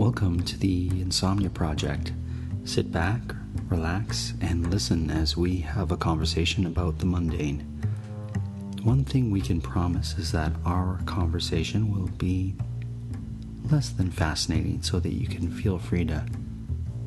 Welcome 0.00 0.44
to 0.44 0.58
the 0.58 0.88
Insomnia 0.98 1.50
Project. 1.50 2.14
Sit 2.64 2.90
back, 2.90 3.20
relax, 3.68 4.32
and 4.40 4.70
listen 4.70 5.10
as 5.10 5.36
we 5.36 5.58
have 5.58 5.92
a 5.92 5.96
conversation 5.98 6.64
about 6.64 6.98
the 7.00 7.04
mundane. 7.04 7.60
One 8.82 9.04
thing 9.04 9.30
we 9.30 9.42
can 9.42 9.60
promise 9.60 10.16
is 10.16 10.32
that 10.32 10.52
our 10.64 11.02
conversation 11.04 11.92
will 11.92 12.08
be 12.16 12.54
less 13.70 13.90
than 13.90 14.10
fascinating 14.10 14.80
so 14.80 15.00
that 15.00 15.12
you 15.12 15.26
can 15.26 15.50
feel 15.50 15.78
free 15.78 16.06
to 16.06 16.24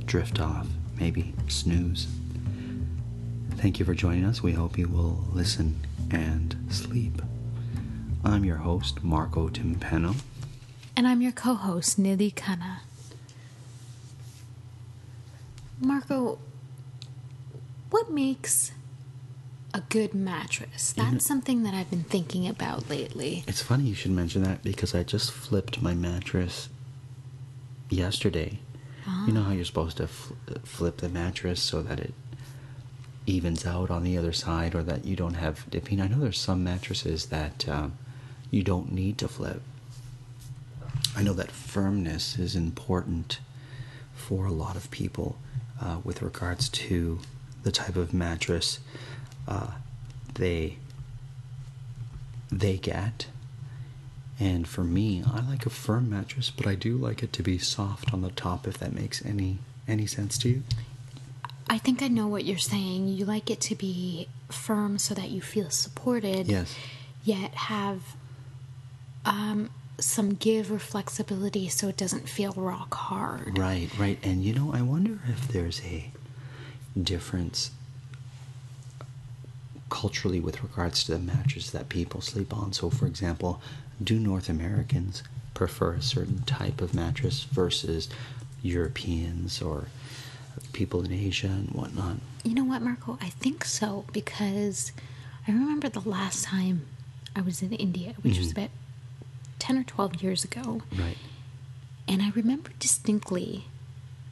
drift 0.06 0.40
off, 0.40 0.68
maybe 1.00 1.34
snooze. 1.48 2.06
Thank 3.56 3.80
you 3.80 3.86
for 3.86 3.96
joining 3.96 4.24
us. 4.24 4.44
We 4.44 4.52
hope 4.52 4.78
you 4.78 4.88
will 4.88 5.26
listen 5.34 5.80
and 6.12 6.56
sleep. 6.70 7.24
I'm 8.24 8.46
your 8.46 8.58
host, 8.58 9.04
Marco 9.04 9.50
Timpano. 9.50 10.16
And 10.96 11.08
I'm 11.08 11.22
your 11.22 11.32
co 11.32 11.56
host, 11.56 12.00
Nidhi 12.00 12.34
Khanna. 12.34 12.78
Marco, 15.80 16.40
what 17.90 18.10
makes 18.12 18.72
a 19.74 19.82
good 19.90 20.14
mattress? 20.14 20.94
That's 20.94 21.26
something 21.26 21.64
that 21.64 21.74
I've 21.74 21.90
been 21.90 22.04
thinking 22.04 22.48
about 22.48 22.90
lately. 22.90 23.44
It's 23.48 23.62
funny 23.62 23.86
you 23.86 23.96
should 23.96 24.12
mention 24.12 24.44
that 24.44 24.64
because 24.64 24.94
I 24.94 25.04
just 25.04 25.32
flipped 25.32 25.82
my 25.82 25.94
mattress 25.94 26.70
yesterday. 27.90 28.60
You 29.28 29.34
know 29.34 29.44
how 29.44 29.52
you're 29.52 29.66
supposed 29.66 29.98
to 29.98 30.08
fl- 30.08 30.34
flip 30.64 30.98
the 30.98 31.10
mattress 31.10 31.62
so 31.62 31.82
that 31.82 32.00
it 32.00 32.14
evens 33.26 33.66
out 33.66 33.92
on 33.92 34.04
the 34.04 34.18
other 34.18 34.32
side 34.32 34.74
or 34.76 34.84
that 34.84 35.04
you 35.04 35.16
don't 35.18 35.34
have 35.34 35.70
dipping. 35.70 36.00
I 36.00 36.08
know 36.08 36.20
there's 36.20 36.40
some 36.40 36.64
mattresses 36.64 37.26
that 37.28 37.68
um, 37.68 37.98
you 38.50 38.64
don't 38.64 38.94
need 38.94 39.18
to 39.18 39.28
flip. 39.28 39.62
I 41.16 41.22
know 41.24 41.34
that 41.34 41.52
firmness 41.52 42.38
is 42.40 42.56
important 42.56 43.40
for 44.16 44.46
a 44.46 44.52
lot 44.52 44.76
of 44.76 44.90
people 44.92 45.38
uh, 45.82 45.98
with 46.04 46.22
regards 46.22 46.70
to 46.70 47.20
the 47.64 47.72
type 47.72 47.96
of 47.96 48.14
mattress 48.14 48.80
uh, 49.48 49.72
they 50.36 50.78
they 52.52 52.78
get. 52.78 53.28
And 54.40 54.68
for 54.68 54.84
me, 54.84 55.24
I 55.26 55.42
like 55.42 55.66
a 55.66 55.70
firm 55.70 56.10
mattress, 56.10 56.50
but 56.50 56.66
I 56.68 56.76
do 56.76 56.98
like 56.98 57.22
it 57.24 57.32
to 57.34 57.44
be 57.44 57.58
soft 57.58 58.14
on 58.14 58.22
the 58.22 58.32
top. 58.32 58.68
If 58.68 58.78
that 58.80 58.94
makes 58.94 59.24
any 59.26 59.60
any 59.88 60.06
sense 60.06 60.38
to 60.40 60.50
you? 60.50 60.64
I 61.70 61.78
think 61.78 62.02
I 62.02 62.08
know 62.08 62.28
what 62.28 62.44
you're 62.46 62.58
saying. 62.58 63.08
You 63.10 63.26
like 63.26 63.50
it 63.50 63.62
to 63.62 63.76
be 63.76 64.28
firm 64.50 64.98
so 64.98 65.14
that 65.14 65.30
you 65.30 65.42
feel 65.42 65.70
supported, 65.70 66.48
Yes. 66.48 66.76
yet 67.24 67.54
have 67.56 68.02
um, 69.26 69.70
some 70.00 70.34
give 70.34 70.72
or 70.72 70.80
flexibility 70.80 71.68
so 71.70 71.88
it 71.88 71.98
doesn't 71.98 72.28
feel 72.28 72.54
rock 72.54 72.94
hard. 72.94 73.58
Right, 73.58 73.90
right. 73.98 74.20
And 74.24 74.44
you 74.44 74.54
know, 74.54 74.74
I 74.74 74.82
wonder 74.82 75.20
if 75.28 75.48
there's 75.48 75.82
a 75.86 76.12
difference 77.02 77.72
culturally 79.90 80.40
with 80.40 80.64
regards 80.64 81.04
to 81.04 81.12
the 81.12 81.20
mattress 81.20 81.70
that 81.70 81.90
people 81.90 82.22
sleep 82.22 82.54
on. 82.54 82.74
So, 82.74 82.90
for 82.90 83.06
example, 83.06 83.62
do 84.04 84.20
North 84.20 84.50
Americans 84.50 85.22
prefer 85.54 85.94
a 85.94 86.02
certain 86.02 86.42
type 86.44 86.82
of 86.82 86.96
mattress 86.96 87.44
versus 87.44 88.10
Europeans 88.64 89.62
or 89.62 89.86
people 90.74 91.04
in 91.04 91.12
Asia 91.12 91.48
and 91.48 91.70
whatnot? 91.70 92.18
You 92.44 92.56
know 92.56 92.64
what, 92.64 92.82
Marco? 92.82 93.18
I 93.22 93.30
think 93.30 93.64
so 93.64 94.06
because 94.12 94.92
I 95.48 95.52
remember 95.52 95.90
the 95.90 96.08
last 96.08 96.46
time 96.46 96.88
I 97.36 97.42
was 97.42 97.62
in 97.62 97.74
India, 97.74 98.16
which 98.22 98.38
was 98.38 98.48
mm-hmm. 98.48 98.60
about 98.60 98.72
10 99.64 99.78
or 99.78 99.84
12 99.86 100.22
years 100.22 100.44
ago, 100.44 100.82
Right. 100.94 101.18
and 102.06 102.22
I 102.22 102.32
remember 102.36 102.72
distinctly 102.80 103.64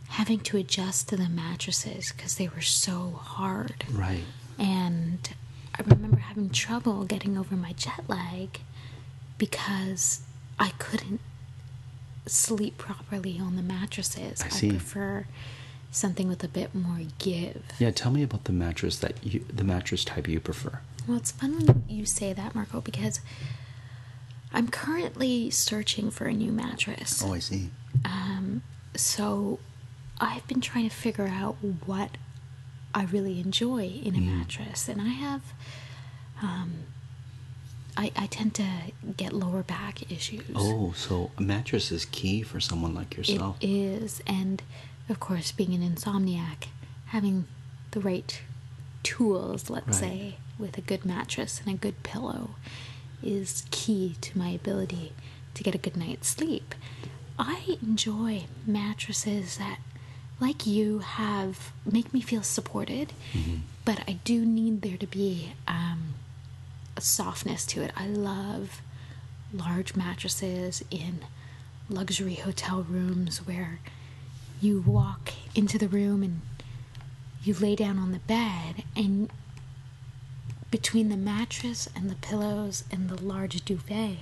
having 0.10 0.42
to 0.42 0.58
adjust 0.58 1.08
to 1.08 1.16
the 1.16 1.30
mattresses 1.30 2.12
because 2.12 2.36
they 2.36 2.50
were 2.50 2.60
so 2.62 3.12
hard. 3.12 3.86
Right. 3.90 4.26
And 4.60 5.30
I 5.74 5.84
remember 5.84 6.18
having 6.18 6.50
trouble 6.50 7.06
getting 7.06 7.38
over 7.38 7.56
my 7.56 7.72
jet 7.72 8.10
lag 8.10 8.60
because 9.38 10.20
I 10.60 10.72
couldn't 10.80 11.22
sleep 12.26 12.78
properly 12.78 13.40
on 13.40 13.56
the 13.56 13.62
mattresses. 13.62 14.42
I 14.42 14.50
see. 14.50 14.68
I 14.68 14.72
prefer 14.72 15.28
something 15.92 16.28
with 16.28 16.44
a 16.44 16.50
bit 16.50 16.76
more 16.76 17.00
give. 17.20 17.64
Yeah, 17.80 17.92
tell 17.92 18.12
me 18.12 18.22
about 18.22 18.44
the 18.44 18.52
mattress 18.54 19.00
that 19.00 19.26
you 19.26 19.46
the 19.48 19.64
mattress 19.64 20.04
type 20.04 20.28
you 20.28 20.42
prefer. 20.42 20.82
Well, 21.08 21.16
it's 21.18 21.32
fun 21.32 21.58
when 21.66 21.84
you 21.88 22.06
say 22.06 22.34
that, 22.34 22.54
Marco, 22.54 22.82
because 22.82 23.22
I'm 24.54 24.68
currently 24.68 25.50
searching 25.50 26.12
for 26.12 26.26
a 26.26 26.34
new 26.34 26.52
mattress. 26.52 27.24
Oh, 27.24 27.34
I 27.34 27.40
see. 27.40 27.70
Um, 28.06 28.62
So 28.96 29.60
I've 30.20 30.46
been 30.48 30.62
trying 30.62 30.90
to 30.90 30.96
figure 30.96 31.28
out 31.28 31.56
what 31.86 32.18
I 32.94 33.06
really 33.06 33.40
enjoy 33.40 33.86
in 34.04 34.16
a 34.16 34.20
mattress. 34.20 34.90
And 34.90 35.02
I 35.02 35.08
have, 35.08 35.42
um, 36.42 36.74
I, 37.96 38.12
I 38.18 38.28
tend 38.28 38.54
to 38.56 38.68
get 39.16 39.32
lower 39.32 39.64
back 39.64 40.12
issues. 40.12 40.44
Oh, 40.56 40.94
so 40.98 41.32
a 41.38 41.42
mattress 41.42 41.92
is 41.92 42.04
key 42.06 42.42
for 42.42 42.60
someone 42.60 42.94
like 42.94 43.16
yourself. 43.16 43.58
is. 43.62 44.22
And 44.28 44.62
of 45.08 45.20
course, 45.22 45.52
being 45.54 45.74
an 45.74 45.82
insomniac, 45.96 46.68
having 47.08 47.46
the 47.92 48.02
right 48.02 48.42
tools, 49.04 49.70
let's 49.70 49.88
Right. 49.88 49.96
say, 49.96 50.36
with 50.60 50.78
a 50.78 50.82
good 50.82 51.06
mattress 51.06 51.62
and 51.66 51.74
a 51.74 51.78
good 51.78 52.04
pillow 52.04 52.52
is 53.24 53.66
key 53.72 54.16
to 54.22 54.38
my 54.38 54.50
ability 54.50 55.14
to 55.54 55.64
get 55.64 55.76
a 55.76 55.78
good 55.78 55.98
night's 55.98 56.28
sleep. 56.30 56.76
I 57.38 57.78
enjoy 57.82 58.46
mattresses 58.66 59.58
that, 59.58 59.80
like 60.40 60.66
you, 60.66 61.00
have 61.00 61.72
make 61.90 62.14
me 62.14 62.22
feel 62.22 62.44
supported, 62.44 63.14
but 63.86 64.02
I 64.08 64.14
do 64.24 64.46
need 64.46 64.82
there 64.82 64.98
to 64.98 65.08
be 65.08 65.54
um, 65.68 66.16
a 66.96 67.02
softness 67.02 67.66
to 67.68 67.82
it. 67.84 67.92
I 67.96 68.08
love 68.08 68.82
large 69.54 69.96
mattresses 69.96 70.84
in 70.92 71.22
luxury 71.90 72.36
hotel 72.36 72.86
rooms 72.88 73.40
where 73.46 73.80
you 74.62 74.82
walk 74.82 75.34
into 75.56 75.78
the 75.78 75.88
room 75.88 76.24
and 76.24 76.42
you 77.44 77.54
lay 77.56 77.76
down 77.76 77.98
on 77.98 78.12
the 78.12 78.20
bed 78.20 78.84
and 78.96 79.30
between 80.72 81.10
the 81.10 81.18
mattress 81.18 81.88
and 81.96 82.10
the 82.10 82.16
pillows 82.16 82.84
and 82.92 83.10
the 83.10 83.22
large 83.22 83.64
duvet 83.66 84.18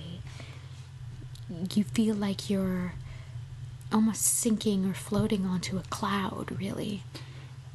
you 1.74 1.84
feel 1.84 2.14
like 2.14 2.48
you're 2.50 2.94
almost 3.92 4.22
sinking 4.22 4.84
or 4.84 4.94
floating 4.94 5.44
onto 5.46 5.78
a 5.78 5.82
cloud 5.82 6.52
really 6.58 7.02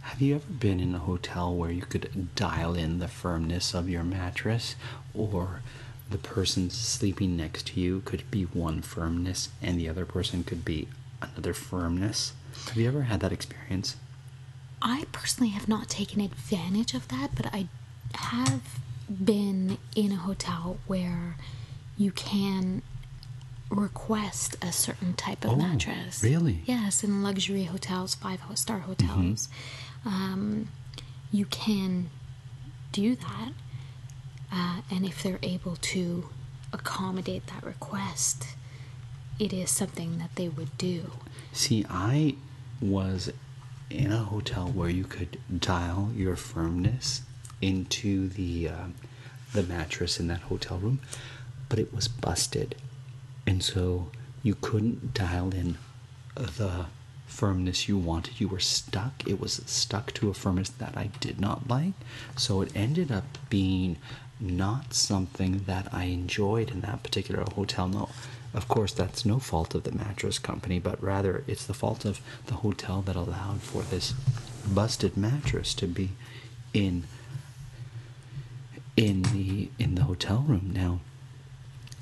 Have 0.02 0.22
you 0.22 0.36
ever 0.36 0.52
been 0.52 0.80
in 0.80 0.94
a 0.96 1.00
hotel 1.00 1.54
where 1.56 1.72
you 1.72 1.82
could 1.82 2.36
dial 2.36 2.76
in 2.76 3.00
the 3.00 3.08
firmness 3.08 3.74
of 3.74 3.90
your 3.90 4.04
mattress 4.04 4.76
or 5.14 5.62
the 6.10 6.18
person 6.18 6.70
sleeping 6.70 7.36
next 7.36 7.68
to 7.68 7.80
you 7.80 8.02
could 8.06 8.30
be 8.30 8.44
one 8.44 8.82
firmness 8.82 9.50
and 9.62 9.80
the 9.80 9.90
other 9.90 10.06
person 10.06 10.44
could 10.44 10.64
be 10.64 10.88
another 11.22 11.54
firmness? 11.54 12.34
Have 12.68 12.78
you 12.78 12.88
ever 12.88 13.04
had 13.04 13.20
that 13.22 13.34
experience? 13.34 13.96
I 14.82 15.06
personally 15.12 15.50
have 15.52 15.68
not 15.68 15.90
taken 15.90 16.22
advantage 16.22 16.94
of 16.94 17.08
that, 17.08 17.32
but 17.36 17.48
I 17.48 17.68
have 18.18 18.80
been 19.24 19.78
in 19.96 20.12
a 20.12 20.16
hotel 20.16 20.78
where 20.88 21.36
you 21.98 22.12
can 22.12 22.82
request 23.70 24.56
a 24.62 24.72
certain 24.72 25.14
type 25.14 25.44
of 25.44 25.52
Oh, 25.52 25.56
mattress. 25.56 26.24
really? 26.24 26.62
Yes, 26.66 27.04
in 27.04 27.24
luxury 27.24 27.64
hotels, 27.66 28.16
five 28.16 28.42
star 28.56 28.80
hotels. 28.80 29.50
Um, 30.06 30.70
you 31.32 31.46
can 31.46 32.10
do 32.92 33.16
that. 33.16 33.52
Uh, 34.52 34.82
and 34.92 35.06
if 35.06 35.22
they're 35.24 35.40
able 35.42 35.76
to 35.78 36.30
accommodate 36.72 37.48
that 37.48 37.64
request, 37.64 38.48
it 39.40 39.52
is 39.52 39.70
something 39.70 40.18
that 40.20 40.36
they 40.36 40.48
would 40.48 40.78
do. 40.78 41.12
See, 41.52 41.86
I 41.90 42.36
was 42.80 43.32
in 43.90 44.12
a 44.12 44.24
hotel 44.24 44.68
where 44.68 44.90
you 44.90 45.04
could 45.04 45.40
dial 45.60 46.12
your 46.16 46.36
firmness 46.36 47.24
into 47.62 48.30
the 48.30 48.70
uh, 48.70 48.88
the 49.54 49.64
mattress 49.64 50.20
in 50.20 50.28
that 50.28 50.42
hotel 50.42 50.78
room, 50.78 51.00
but 51.70 51.80
it 51.80 51.94
was 51.94 52.08
busted, 52.08 52.76
and 53.48 53.64
so 53.64 54.12
you 54.44 54.56
couldn't 54.56 55.14
dial 55.14 55.54
in 55.54 55.78
the 56.36 56.86
firmness 57.28 57.88
you 57.88 57.98
wanted. 57.98 58.40
You 58.40 58.48
were 58.48 58.60
stuck. 58.60 59.28
It 59.28 59.40
was 59.40 59.62
stuck 59.66 60.14
to 60.14 60.30
a 60.30 60.34
firmness 60.34 60.70
that 60.70 60.98
I 60.98 61.10
did 61.20 61.40
not 61.40 61.68
like, 61.68 61.94
so 62.36 62.62
it 62.62 62.72
ended 62.76 63.12
up 63.12 63.38
being 63.50 63.98
not 64.40 64.94
something 64.94 65.64
that 65.66 65.88
I 65.94 66.06
enjoyed 66.06 66.70
in 66.70 66.82
that 66.82 67.04
particular 67.04 67.44
hotel. 67.56 67.88
No, 67.88 68.10
of 68.54 68.68
course, 68.68 68.94
that's 68.94 69.26
no 69.26 69.40
fault 69.40 69.76
of 69.76 69.84
the 69.84 69.92
mattress 69.92 70.40
company, 70.40 70.80
but 70.80 71.02
rather 71.02 71.44
it's 71.48 71.66
the 71.66 71.74
fault 71.74 72.06
of 72.06 72.22
the 72.48 72.56
hotel 72.56 73.02
that 73.04 73.16
allowed 73.16 73.62
for 73.62 73.82
this 73.84 74.14
busted 74.68 75.16
mattress 75.18 75.74
to 75.76 75.88
be 75.88 76.12
in 76.74 77.04
in 78.98 79.24
the 79.24 79.70
in 79.78 79.96
the 79.96 80.04
hotel 80.04 80.44
room. 80.48 80.72
Now, 80.74 81.00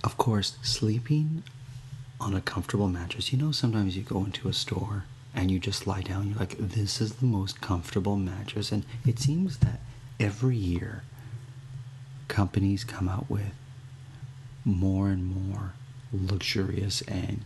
of 0.03 0.17
course, 0.17 0.57
sleeping 0.61 1.43
on 2.19 2.33
a 2.33 2.41
comfortable 2.41 2.87
mattress. 2.87 3.31
You 3.31 3.39
know, 3.39 3.51
sometimes 3.51 3.97
you 3.97 4.03
go 4.03 4.19
into 4.19 4.47
a 4.47 4.53
store 4.53 5.05
and 5.33 5.49
you 5.49 5.59
just 5.59 5.87
lie 5.87 6.01
down. 6.01 6.29
You're 6.29 6.39
like, 6.39 6.57
this 6.57 7.01
is 7.01 7.15
the 7.15 7.25
most 7.25 7.61
comfortable 7.61 8.17
mattress, 8.17 8.71
and 8.71 8.85
it 9.05 9.19
seems 9.19 9.57
that 9.59 9.79
every 10.19 10.55
year 10.55 11.03
companies 12.27 12.83
come 12.83 13.09
out 13.09 13.29
with 13.29 13.53
more 14.63 15.09
and 15.09 15.25
more 15.25 15.73
luxurious 16.11 17.01
and 17.01 17.43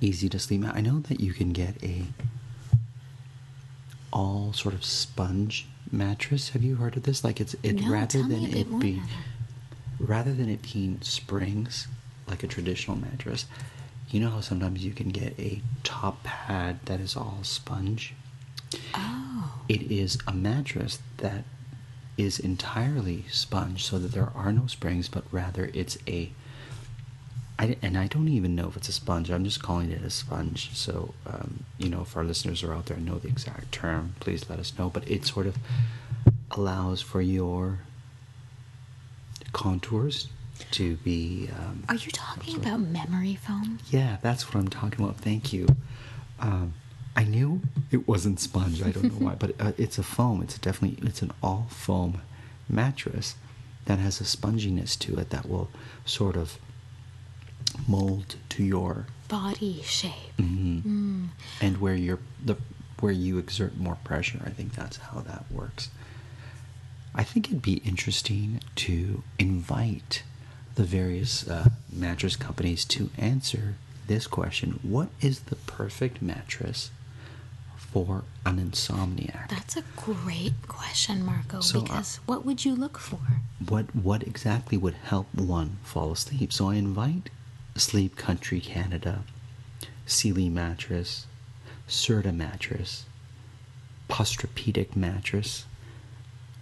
easy 0.00 0.28
to 0.28 0.38
sleep. 0.38 0.64
I 0.64 0.80
know 0.80 1.00
that 1.00 1.20
you 1.20 1.32
can 1.32 1.52
get 1.52 1.82
a 1.82 2.04
all 4.12 4.52
sort 4.52 4.74
of 4.74 4.84
sponge 4.84 5.66
mattress. 5.92 6.50
Have 6.50 6.62
you 6.62 6.76
heard 6.76 6.96
of 6.96 7.04
this? 7.04 7.24
Like 7.24 7.40
it's 7.40 7.54
it 7.62 7.80
No, 7.80 7.90
rather 7.90 8.22
than 8.22 8.44
it 8.54 8.68
more 8.68 8.80
be 8.80 9.02
rather 9.98 10.32
than 10.32 10.48
it 10.48 10.62
being 10.72 10.98
springs 11.02 11.86
like 12.26 12.42
a 12.42 12.46
traditional 12.46 12.96
mattress. 12.96 13.46
You 14.10 14.20
know 14.20 14.30
how 14.30 14.40
sometimes 14.40 14.84
you 14.84 14.92
can 14.92 15.10
get 15.10 15.38
a 15.38 15.62
top 15.84 16.24
pad 16.24 16.80
that 16.86 17.00
is 17.00 17.16
all 17.16 17.40
sponge? 17.42 18.14
Oh. 18.94 19.60
It 19.68 19.82
is 19.82 20.18
a 20.26 20.32
mattress 20.32 20.98
that 21.18 21.44
is 22.16 22.38
entirely 22.38 23.24
sponge 23.30 23.84
so 23.84 23.98
that 23.98 24.12
there 24.12 24.30
are 24.34 24.52
no 24.52 24.66
springs, 24.66 25.08
but 25.08 25.24
rather 25.30 25.70
it's 25.74 25.98
a. 26.08 26.32
I, 27.60 27.76
and 27.82 27.98
I 27.98 28.06
don't 28.06 28.28
even 28.28 28.54
know 28.56 28.68
if 28.68 28.76
it's 28.78 28.88
a 28.88 28.92
sponge. 28.92 29.30
I'm 29.30 29.44
just 29.44 29.62
calling 29.62 29.90
it 29.92 30.00
a 30.02 30.08
sponge. 30.08 30.70
So, 30.72 31.12
um, 31.26 31.64
you 31.76 31.90
know, 31.90 32.00
if 32.00 32.16
our 32.16 32.24
listeners 32.24 32.62
are 32.62 32.72
out 32.72 32.86
there 32.86 32.96
and 32.96 33.04
know 33.04 33.18
the 33.18 33.28
exact 33.28 33.70
term, 33.70 34.14
please 34.18 34.48
let 34.48 34.58
us 34.58 34.72
know. 34.78 34.88
But 34.88 35.06
it 35.10 35.26
sort 35.26 35.46
of 35.46 35.58
allows 36.52 37.02
for 37.02 37.20
your 37.20 37.80
contours 39.52 40.28
to 40.70 40.96
be. 40.96 41.50
Um, 41.54 41.84
Are 41.90 41.96
you 41.96 42.10
talking 42.10 42.56
about 42.56 42.80
memory 42.80 43.34
foam? 43.34 43.78
yeah, 43.90 44.16
that's 44.22 44.46
what 44.46 44.58
I'm 44.58 44.68
talking 44.68 45.04
about. 45.04 45.18
Thank 45.18 45.52
you. 45.52 45.66
Um, 46.38 46.72
I 47.14 47.24
knew 47.24 47.60
it 47.90 48.08
wasn't 48.08 48.40
sponge. 48.40 48.82
I 48.82 48.90
don't 48.90 49.04
know 49.20 49.26
why, 49.26 49.34
but 49.38 49.54
uh, 49.60 49.72
it's 49.76 49.98
a 49.98 50.02
foam. 50.02 50.40
It's 50.40 50.56
definitely 50.56 51.06
it's 51.06 51.20
an 51.20 51.32
all 51.42 51.66
foam 51.68 52.22
mattress 52.70 53.34
that 53.84 53.98
has 53.98 54.18
a 54.18 54.24
sponginess 54.24 54.98
to 55.00 55.18
it 55.18 55.28
that 55.28 55.46
will 55.46 55.68
sort 56.06 56.36
of 56.36 56.58
mold 57.90 58.36
to 58.50 58.62
your 58.64 59.06
Body 59.28 59.82
shape. 59.84 60.36
mhm. 60.38 61.28
and 61.60 61.72
where 61.82 61.94
you're 61.94 62.18
the 62.44 62.56
where 63.00 63.12
you 63.12 63.38
exert 63.38 63.72
more 63.78 63.96
pressure. 64.04 64.40
I 64.44 64.50
think 64.50 64.74
that's 64.74 64.98
how 65.08 65.20
that 65.30 65.44
works. 65.50 65.88
I 67.14 67.24
think 67.24 67.48
it'd 67.48 67.62
be 67.62 67.78
interesting 67.92 68.60
to 68.86 69.22
invite 69.38 70.22
the 70.74 70.84
various 70.84 71.48
uh, 71.48 71.70
mattress 71.92 72.36
companies 72.36 72.84
to 72.86 73.10
answer 73.18 73.74
this 74.06 74.26
question: 74.26 74.78
What 74.82 75.08
is 75.20 75.40
the 75.50 75.56
perfect 75.56 76.20
mattress 76.22 76.90
for 77.76 78.22
an 78.46 78.58
insomniac? 78.58 79.48
That's 79.48 79.76
a 79.76 79.84
great 79.96 80.54
question, 80.68 81.24
Marco, 81.24 81.60
So, 81.60 81.78
uh, 81.78 81.82
because 81.82 82.20
what 82.26 82.44
would 82.44 82.64
you 82.64 82.74
look 82.76 82.98
for? 82.98 83.20
what 83.68 83.86
what 83.94 84.22
exactly 84.22 84.76
would 84.78 84.94
help 85.12 85.26
one 85.34 85.78
fall 85.82 86.12
asleep. 86.12 86.52
So 86.52 86.68
I 86.70 86.74
invite 86.76 87.30
Sleep 87.76 88.16
Country 88.16 88.60
Canada, 88.60 89.22
Sealy 90.06 90.48
mattress, 90.48 91.26
Serta 91.88 92.34
mattress, 92.34 93.04
Posturepedic 94.08 94.96
mattress. 94.96 95.64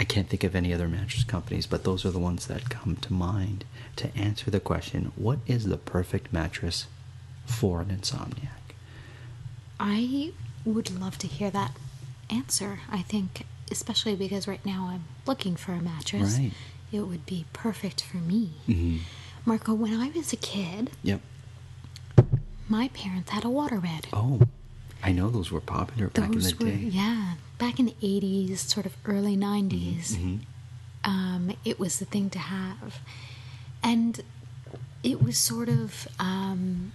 I 0.00 0.05
can't 0.05 0.28
think 0.28 0.44
of 0.44 0.55
any 0.55 0.72
other 0.72 0.87
mattress 0.88 1.25
companies, 1.25 1.66
but 1.66 1.82
those 1.84 2.05
are 2.05 2.10
the 2.10 2.19
ones 2.19 2.46
that 2.46 2.70
come 2.70 2.96
to 2.96 3.12
mind 3.12 3.64
to 3.96 4.16
answer 4.16 4.50
the 4.50 4.60
question: 4.60 5.12
What 5.16 5.38
is 5.46 5.64
the 5.64 5.76
perfect 5.78 6.32
mattress 6.32 6.87
for 7.46 7.81
an 7.81 7.88
insomniac? 7.88 8.75
I 9.81 10.32
would 10.64 10.90
love 11.00 11.19
to 11.19 11.26
hear 11.26 11.50
that 11.50 11.72
answer. 12.31 12.81
I 12.90 13.02
think, 13.02 13.44
especially 13.70 14.14
because 14.14 14.46
right 14.46 14.64
now 14.64 14.88
I'm 14.93 15.04
looking 15.26 15.56
for 15.56 15.72
a 15.72 15.81
mattress, 15.81 16.37
Right. 16.38 16.52
it 16.93 17.00
would 17.00 17.25
be 17.26 17.46
perfect 17.52 18.02
for 18.02 18.19
me. 18.19 18.50
Mhm. 18.69 19.00
Marco, 19.49 19.73
when 19.73 19.99
I 19.99 20.11
was 20.15 20.31
a 20.35 20.37
kid, 20.37 20.91
Yep. 21.03 21.23
my 22.69 22.89
parents 22.89 23.31
had 23.31 23.45
a 23.45 23.49
waterbed. 23.49 24.05
Oh, 24.12 24.43
I 25.03 25.11
know 25.12 25.31
those 25.31 25.50
were 25.50 25.62
popular 25.62 26.09
back 26.09 26.31
in 26.35 26.39
the 26.41 26.55
were, 26.61 26.67
day. 26.67 26.77
yeah, 26.93 27.37
back 27.56 27.81
in 27.81 27.87
the 27.87 27.95
80s, 28.03 28.59
sort 28.59 28.85
of 28.85 28.95
early 29.06 29.37
90s. 29.37 30.17
Mhm. 30.17 30.41
um, 31.05 31.53
it 31.65 31.79
was 31.81 31.99
the 32.00 32.05
thing 32.05 32.29
to 32.29 32.39
have. 32.39 32.99
And 33.83 34.21
it 35.02 35.23
was 35.23 35.38
sort 35.38 35.69
of 35.71 36.07
um, 36.19 36.93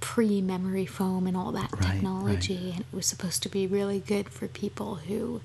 pre 0.00 0.40
memory 0.40 0.86
foam 0.86 1.26
and 1.26 1.36
all 1.36 1.52
that 1.52 1.70
Right, 1.72 1.82
right. 1.84 1.92
technology. 1.94 2.70
And 2.70 2.80
it 2.80 2.92
was 2.92 3.04
supposed 3.04 3.42
to 3.42 3.50
be 3.50 3.66
really 3.66 4.00
good 4.00 4.30
for 4.30 4.46
people 4.48 4.94
who 4.94 5.42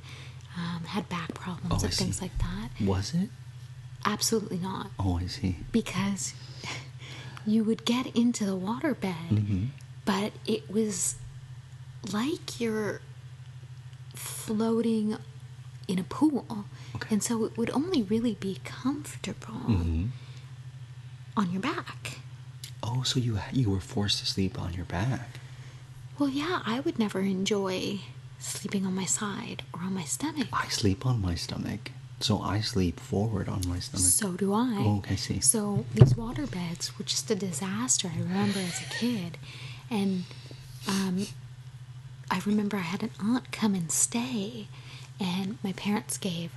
um, 0.56 0.84
had 0.86 1.10
back 1.10 1.34
problems 1.34 1.84
Oh, 1.84 1.86
I 1.86 1.90
and 1.90 1.94
things 1.94 2.18
see. 2.20 2.22
like 2.26 2.38
that. 2.38 2.70
Was 2.80 3.14
it? 3.14 3.30
Absolutely 4.06 4.58
not. 4.58 4.92
Oh, 5.00 5.18
I 5.20 5.28
see. 5.28 5.58
Because 5.72 6.34
you 7.46 7.64
would 7.64 7.86
get 7.86 8.08
into 8.16 8.46
the 8.46 8.58
waterbed, 8.58 9.30
Mhm. 9.30 9.70
but 10.06 10.34
it 10.46 10.70
was 10.70 11.16
like 12.12 12.60
you're 12.60 13.02
floating 14.14 15.18
in 15.88 16.00
a 16.00 16.04
pool. 16.04 16.66
Okay. 16.96 17.08
And 17.12 17.24
so 17.24 17.46
it 17.46 17.58
would 17.58 17.70
only 17.72 18.04
really 18.04 18.36
be 18.36 18.60
comfortable 18.64 19.62
Mhm. 19.68 20.10
on 21.38 21.52
your 21.52 21.62
back. 21.62 22.20
Oh, 22.84 23.04
so 23.04 23.20
you 23.20 23.40
you 23.52 23.70
were 23.70 23.80
forced 23.80 24.20
to 24.20 24.26
sleep 24.26 24.60
on 24.60 24.74
your 24.74 24.86
back? 24.86 25.40
Well, 26.18 26.30
yeah, 26.30 26.62
I 26.66 26.80
would 26.80 26.98
never 27.00 27.20
enjoy 27.22 28.02
sleeping 28.40 28.86
on 28.86 28.96
my 28.96 29.06
side 29.06 29.64
or 29.74 29.82
on 29.82 29.94
my 29.94 30.04
stomach. 30.04 30.48
I 30.52 30.68
sleep 30.70 31.06
on 31.06 31.22
my 31.22 31.36
stomach, 31.36 31.92
so 32.24 32.40
I 32.42 32.62
sleep 32.62 33.00
forward 33.00 33.48
on 33.50 33.62
my 33.68 33.80
stomach. 33.80 34.06
So 34.06 34.32
do 34.34 34.54
I. 34.54 34.76
Oh, 34.86 34.98
okay, 35.00 35.14
I 35.14 35.18
see. 35.18 35.40
So 35.40 35.86
these 35.94 36.16
water 36.16 36.46
beds 36.48 36.98
were 36.98 37.06
just 37.06 37.30
a 37.32 37.36
disaster. 37.36 38.12
I 38.14 38.20
remember 38.20 38.60
as 38.60 38.82
a 38.82 38.86
kid, 38.94 39.38
and 39.90 40.24
um, 40.88 41.28
I 42.30 42.42
remember 42.46 42.78
I 42.78 42.82
had 42.82 43.04
an 43.04 43.12
aunt 43.20 43.52
come 43.52 43.74
and 43.76 43.92
stay, 43.92 44.68
and 45.20 45.58
my 45.64 45.74
parents 45.74 46.18
gave 46.18 46.52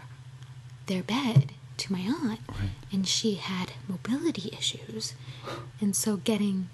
their 0.86 1.02
bed 1.02 1.52
to 1.78 1.92
my 1.92 2.00
aunt, 2.00 2.40
Right. 2.48 2.70
and 2.92 3.06
she 3.08 3.34
had 3.34 3.72
mobility 3.88 4.50
issues, 4.56 5.14
and 5.80 5.96
so 5.96 6.16
getting 6.18 6.68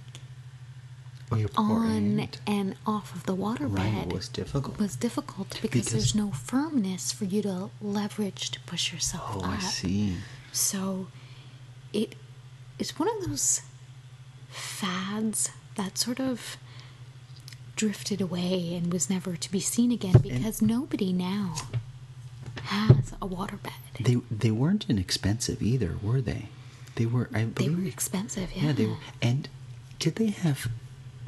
on 1.56 2.28
and 2.46 2.74
off 2.86 3.14
of 3.14 3.24
the 3.24 3.36
waterbed 3.36 3.76
Right, 3.78 4.12
was 4.12 4.28
difficult. 4.28 4.78
was 4.78 4.96
difficult 4.96 5.50
because, 5.62 5.62
Because- 5.86 5.92
there's 5.92 6.14
no 6.14 6.30
firmness 6.32 7.12
for 7.12 7.24
you 7.24 7.42
to 7.42 7.70
leverage 7.80 8.50
to 8.50 8.60
push 8.60 8.92
yourself 8.92 9.30
Oh, 9.36 9.40
up. 9.40 9.50
I 9.50 9.58
see. 9.60 10.16
So 10.52 11.06
it 11.92 12.16
is 12.78 12.98
one 12.98 13.08
of 13.08 13.28
those 13.28 13.60
fads 14.48 15.50
that 15.76 15.98
sort 15.98 16.20
of 16.20 16.56
drifted 17.76 18.20
away 18.20 18.74
and 18.74 18.92
was 18.92 19.08
never 19.08 19.36
to 19.36 19.50
be 19.50 19.60
seen 19.60 19.90
again 19.92 20.16
because 20.22 20.60
nobody 20.60 21.12
now 21.12 21.54
has 22.64 23.12
a 23.22 23.26
waterbed. 23.26 23.70
They 24.00 24.16
they 24.30 24.50
weren't 24.50 24.86
inexpensive 24.88 25.62
either, 25.62 25.96
were 26.02 26.20
they? 26.20 26.48
They 26.96 27.06
were. 27.06 27.30
I 27.32 27.44
believe, 27.44 27.54
They 27.76 27.82
were 27.82 27.88
expensive, 27.88 28.50
yeah. 28.54 28.64
yeah, 28.66 28.72
they 28.72 28.86
were. 28.86 28.96
And 29.22 29.48
did 29.98 30.16
they 30.16 30.28
have? 30.30 30.68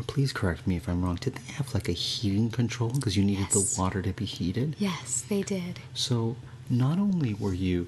Please 0.07 0.33
correct 0.33 0.67
me 0.67 0.77
if 0.77 0.89
I'm 0.89 1.03
wrong. 1.05 1.17
Did 1.17 1.35
they 1.37 1.53
have 1.55 1.73
like 1.75 1.89
a 1.89 1.93
heating 1.93 2.51
control 2.51 2.91
because 2.91 3.17
you 3.17 3.23
needed 3.25 3.47
Yes. 3.53 3.75
the 3.75 3.81
water 3.81 4.03
to 4.03 4.13
be 4.13 4.25
heated? 4.25 4.75
Yes, 4.79 5.23
they 5.29 5.43
did. 5.43 5.79
So 5.95 6.37
not 6.69 6.99
only 6.99 7.35
were 7.35 7.55
you, 7.55 7.87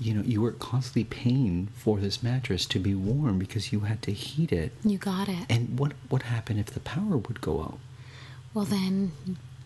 you 0.00 0.14
know, 0.14 0.22
you 0.22 0.40
were 0.40 0.52
constantly 0.52 1.04
paying 1.04 1.68
for 1.74 1.98
this 1.98 2.22
mattress 2.22 2.66
to 2.66 2.78
be 2.78 2.94
warm 2.94 3.38
because 3.38 3.72
you 3.72 3.80
had 3.80 4.02
to 4.02 4.12
heat 4.12 4.52
it. 4.52 4.72
You 4.84 4.98
got 4.98 5.28
it. 5.28 5.46
And 5.48 5.78
what 5.78 5.92
what 6.10 6.22
happened 6.24 6.60
if 6.60 6.66
the 6.66 6.80
power 6.80 7.16
would 7.16 7.40
go 7.40 7.60
out? 7.62 7.78
Well, 8.52 8.64
then, 8.66 9.12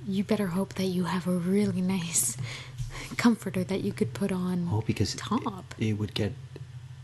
you 0.06 0.24
better 0.24 0.46
hope 0.48 0.74
that 0.74 0.86
you 0.86 1.04
have 1.04 1.26
a 1.26 1.32
really 1.36 1.82
nice 1.82 2.36
comforter 3.18 3.62
that 3.64 3.82
you 3.82 3.92
could 3.92 4.14
put 4.14 4.32
on 4.32 4.68
Oh, 4.72 4.82
because 4.86 5.14
it- 5.14 5.18
top. 5.18 5.74
It, 5.78 5.98
would 5.98 6.14
get 6.14 6.32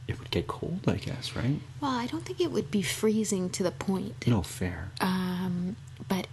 it 0.08 0.18
would 0.18 0.30
get 0.30 0.46
cold, 0.46 0.80
I 0.86 0.96
guess, 0.96 1.34
right? 1.36 1.60
well, 1.80 1.92
I 1.92 2.06
don't 2.06 2.24
think 2.24 2.40
it 2.40 2.50
would 2.52 2.70
be 2.70 2.82
freezing 2.82 3.48
to 3.50 3.62
the 3.62 3.70
point. 3.70 4.26
No 4.26 4.42
fair. 4.42 4.90
Um, 5.00 5.76
but 6.08 6.26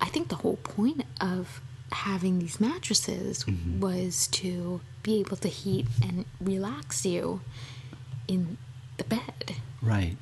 I 0.00 0.06
think 0.06 0.28
the 0.28 0.36
whole 0.36 0.56
point 0.56 1.04
of 1.20 1.60
having 1.92 2.38
these 2.38 2.60
mattresses 2.60 3.44
Mm-hmm. 3.44 3.80
was 3.80 4.26
to 4.28 4.80
be 5.02 5.20
able 5.20 5.36
to 5.38 5.48
heat 5.48 5.86
and 6.02 6.24
relax 6.40 7.04
you 7.06 7.40
in 8.28 8.58
the 8.98 9.04
bed. 9.04 9.56
Right. 9.82 10.16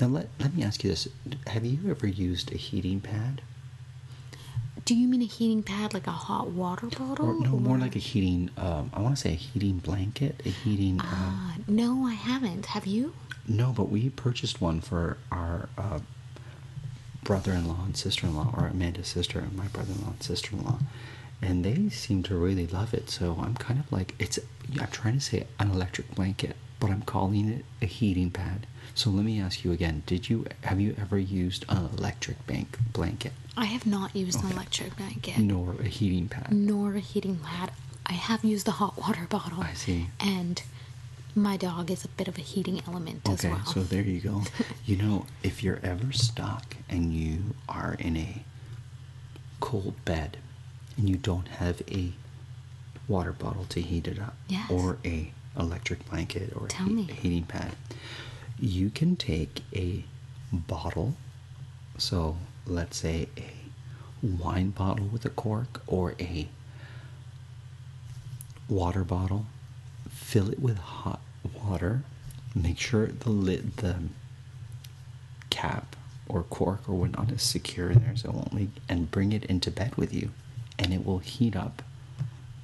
Now 0.00 0.06
let 0.08 0.28
let 0.38 0.54
me 0.56 0.62
ask 0.64 0.82
you 0.84 0.90
this: 0.90 1.08
Have 1.48 1.64
you 1.64 1.90
ever 1.90 2.06
used 2.06 2.52
a 2.52 2.56
heating 2.56 3.00
pad, 3.00 3.42
Do 4.88 4.94
you 4.94 5.06
mean 5.06 5.20
a 5.20 5.26
heating 5.26 5.62
pad 5.62 5.92
like 5.92 6.06
a 6.06 6.12
hot 6.12 6.48
water 6.48 6.86
bottle? 6.86 7.26
or 7.26 7.40
no, 7.40 7.58
more 7.58 7.76
like 7.76 7.94
a 7.94 7.98
heating? 7.98 8.48
Um, 8.56 8.90
I 8.94 9.02
want 9.02 9.16
to 9.16 9.20
say 9.20 9.32
a 9.32 9.34
heating 9.34 9.76
blanket, 9.80 10.40
a 10.46 10.48
heating. 10.48 10.98
Ah, 11.02 11.56
no, 11.66 12.06
I 12.06 12.14
haven't. 12.14 12.64
Have 12.64 12.86
you? 12.86 13.12
no, 13.46 13.70
but 13.76 13.90
we 13.90 14.08
purchased 14.08 14.62
one 14.62 14.80
for 14.80 15.18
our 15.30 15.68
uh, 15.76 16.00
brother-in-law 17.22 17.84
and 17.84 17.96
sister-in-law, 17.98 18.54
or 18.56 18.66
Amanda's 18.68 19.08
sister 19.08 19.40
and 19.40 19.54
my 19.54 19.66
brother-in-law 19.66 20.08
and 20.12 20.22
sister-in-law, 20.22 20.78
and 21.42 21.66
they 21.66 21.90
seem 21.90 22.22
to 22.22 22.34
really 22.34 22.66
love 22.66 22.94
it. 22.94 23.10
So 23.10 23.38
I'm 23.42 23.56
kind 23.56 23.78
of 23.80 23.92
like 23.92 24.14
it's. 24.18 24.38
I'm 24.80 24.88
trying 24.90 25.14
to 25.14 25.20
say 25.20 25.46
an 25.58 25.70
electric 25.70 26.14
blanket, 26.14 26.56
but 26.80 26.90
I'm 26.90 27.02
calling 27.02 27.50
it 27.50 27.64
a 27.82 27.86
heating 27.86 28.30
pad. 28.30 28.66
So 28.94 29.10
let 29.10 29.26
me 29.26 29.38
ask 29.38 29.64
you 29.64 29.72
again: 29.72 30.02
Did 30.06 30.30
you 30.30 30.46
have 30.62 30.80
you 30.80 30.94
ever 30.98 31.18
used 31.18 31.66
an 31.68 31.90
electric 31.98 32.46
bank 32.46 32.78
blanket? 32.94 33.32
I 33.58 33.64
have 33.64 33.86
not 33.86 34.14
used 34.14 34.38
an 34.40 34.46
Okay. 34.46 34.54
electric 34.54 34.96
blanket 34.96 35.38
nor 35.38 35.74
a 35.80 35.88
heating 35.88 36.28
pad. 36.28 36.52
nor 36.52 36.94
a 36.94 37.00
heating 37.00 37.36
pad. 37.38 37.72
I 38.06 38.12
have 38.12 38.44
used 38.44 38.66
the 38.66 38.70
hot 38.80 38.96
water 38.96 39.26
bottle. 39.28 39.60
I 39.62 39.74
see. 39.74 40.08
And 40.20 40.62
my 41.34 41.56
dog 41.56 41.90
is 41.90 42.04
a 42.04 42.08
bit 42.08 42.28
of 42.28 42.38
a 42.38 42.40
heating 42.40 42.80
element 42.86 43.28
as 43.28 43.42
well. 43.44 43.54
Okay, 43.54 43.62
so 43.74 43.82
there 43.82 44.02
you 44.02 44.20
go. 44.20 44.42
you 44.86 44.96
know, 44.96 45.26
if 45.42 45.62
you're 45.62 45.80
ever 45.82 46.12
stuck 46.12 46.76
and 46.88 47.12
you 47.12 47.54
are 47.68 47.94
in 47.98 48.16
a 48.16 48.44
cold 49.60 49.94
bed 50.04 50.36
and 50.96 51.08
you 51.10 51.16
don't 51.16 51.48
have 51.48 51.82
a 51.90 52.12
water 53.08 53.32
bottle 53.32 53.64
to 53.70 53.80
heat 53.80 54.06
it 54.06 54.18
up 54.20 54.36
Yes. 54.48 54.70
or 54.70 54.98
a 55.04 55.32
electric 55.58 56.08
blanket 56.08 56.52
or 56.56 56.66
a, 56.66 56.68
Tell 56.68 56.86
he- 56.86 57.10
a 57.10 57.14
heating 57.14 57.44
pad, 57.44 57.72
you 58.58 58.88
can 58.90 59.16
take 59.16 59.62
a 59.74 60.04
bottle. 60.52 61.14
So 61.98 62.36
let's 62.70 62.96
say 62.98 63.28
a 63.36 63.50
wine 64.22 64.70
bottle 64.70 65.06
with 65.06 65.24
a 65.24 65.30
cork 65.30 65.82
or 65.86 66.14
a 66.18 66.48
water 68.68 69.04
bottle, 69.04 69.46
fill 70.10 70.50
it 70.50 70.60
with 70.60 70.78
hot 70.78 71.20
water, 71.64 72.02
make 72.54 72.78
sure 72.78 73.06
the 73.06 73.30
lid, 73.30 73.76
the 73.78 73.96
cap 75.50 75.96
or 76.28 76.42
cork 76.42 76.88
or 76.88 76.94
whatnot 76.94 77.30
is 77.30 77.42
secure 77.42 77.90
in 77.90 78.00
there 78.00 78.16
so 78.16 78.28
it 78.28 78.34
won't 78.34 78.54
leak, 78.54 78.70
and 78.88 79.10
bring 79.10 79.32
it 79.32 79.44
into 79.46 79.70
bed 79.70 79.94
with 79.96 80.12
you, 80.12 80.30
and 80.78 80.92
it 80.92 81.04
will 81.04 81.18
heat 81.18 81.56
up 81.56 81.82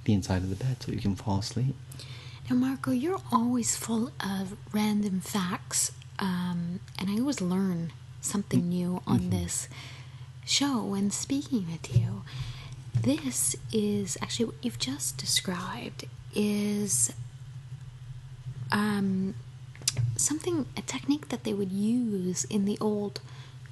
the 0.04 0.12
inside 0.12 0.42
of 0.42 0.50
the 0.50 0.56
bed 0.56 0.76
so 0.82 0.92
you 0.92 1.00
can 1.00 1.14
fall 1.16 1.38
asleep. 1.38 1.74
Now, 2.50 2.56
Marco, 2.56 2.90
you're 2.90 3.22
always 3.32 3.74
full 3.74 4.12
of 4.20 4.54
random 4.72 5.20
facts, 5.20 5.92
um, 6.18 6.80
and 6.98 7.08
I 7.08 7.14
always 7.18 7.40
learn 7.40 7.92
something 8.24 8.68
new 8.68 9.02
on 9.06 9.20
Mm-hmm. 9.20 9.30
this 9.30 9.68
show 10.46 10.82
when 10.84 11.10
speaking 11.10 11.66
with 11.70 11.94
you. 11.96 12.22
This 12.94 13.56
is 13.72 14.16
actually 14.22 14.46
what 14.46 14.54
you've 14.62 14.78
just 14.78 15.16
described 15.18 16.04
is 16.34 17.12
um, 18.72 19.34
something, 20.16 20.66
a 20.76 20.82
technique 20.82 21.28
that 21.28 21.44
they 21.44 21.52
would 21.52 21.72
use 21.72 22.44
in 22.44 22.64
the 22.64 22.78
old 22.80 23.20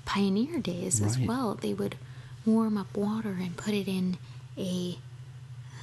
pioneer 0.05 0.59
days 0.61 1.01
as 1.01 1.19
well. 1.19 1.55
They 1.55 1.75
would 1.75 1.97
warm 2.45 2.77
up 2.77 2.97
water 2.97 3.37
and 3.41 3.57
put 3.57 3.75
it 3.75 3.89
in 3.89 4.19
a 4.59 4.99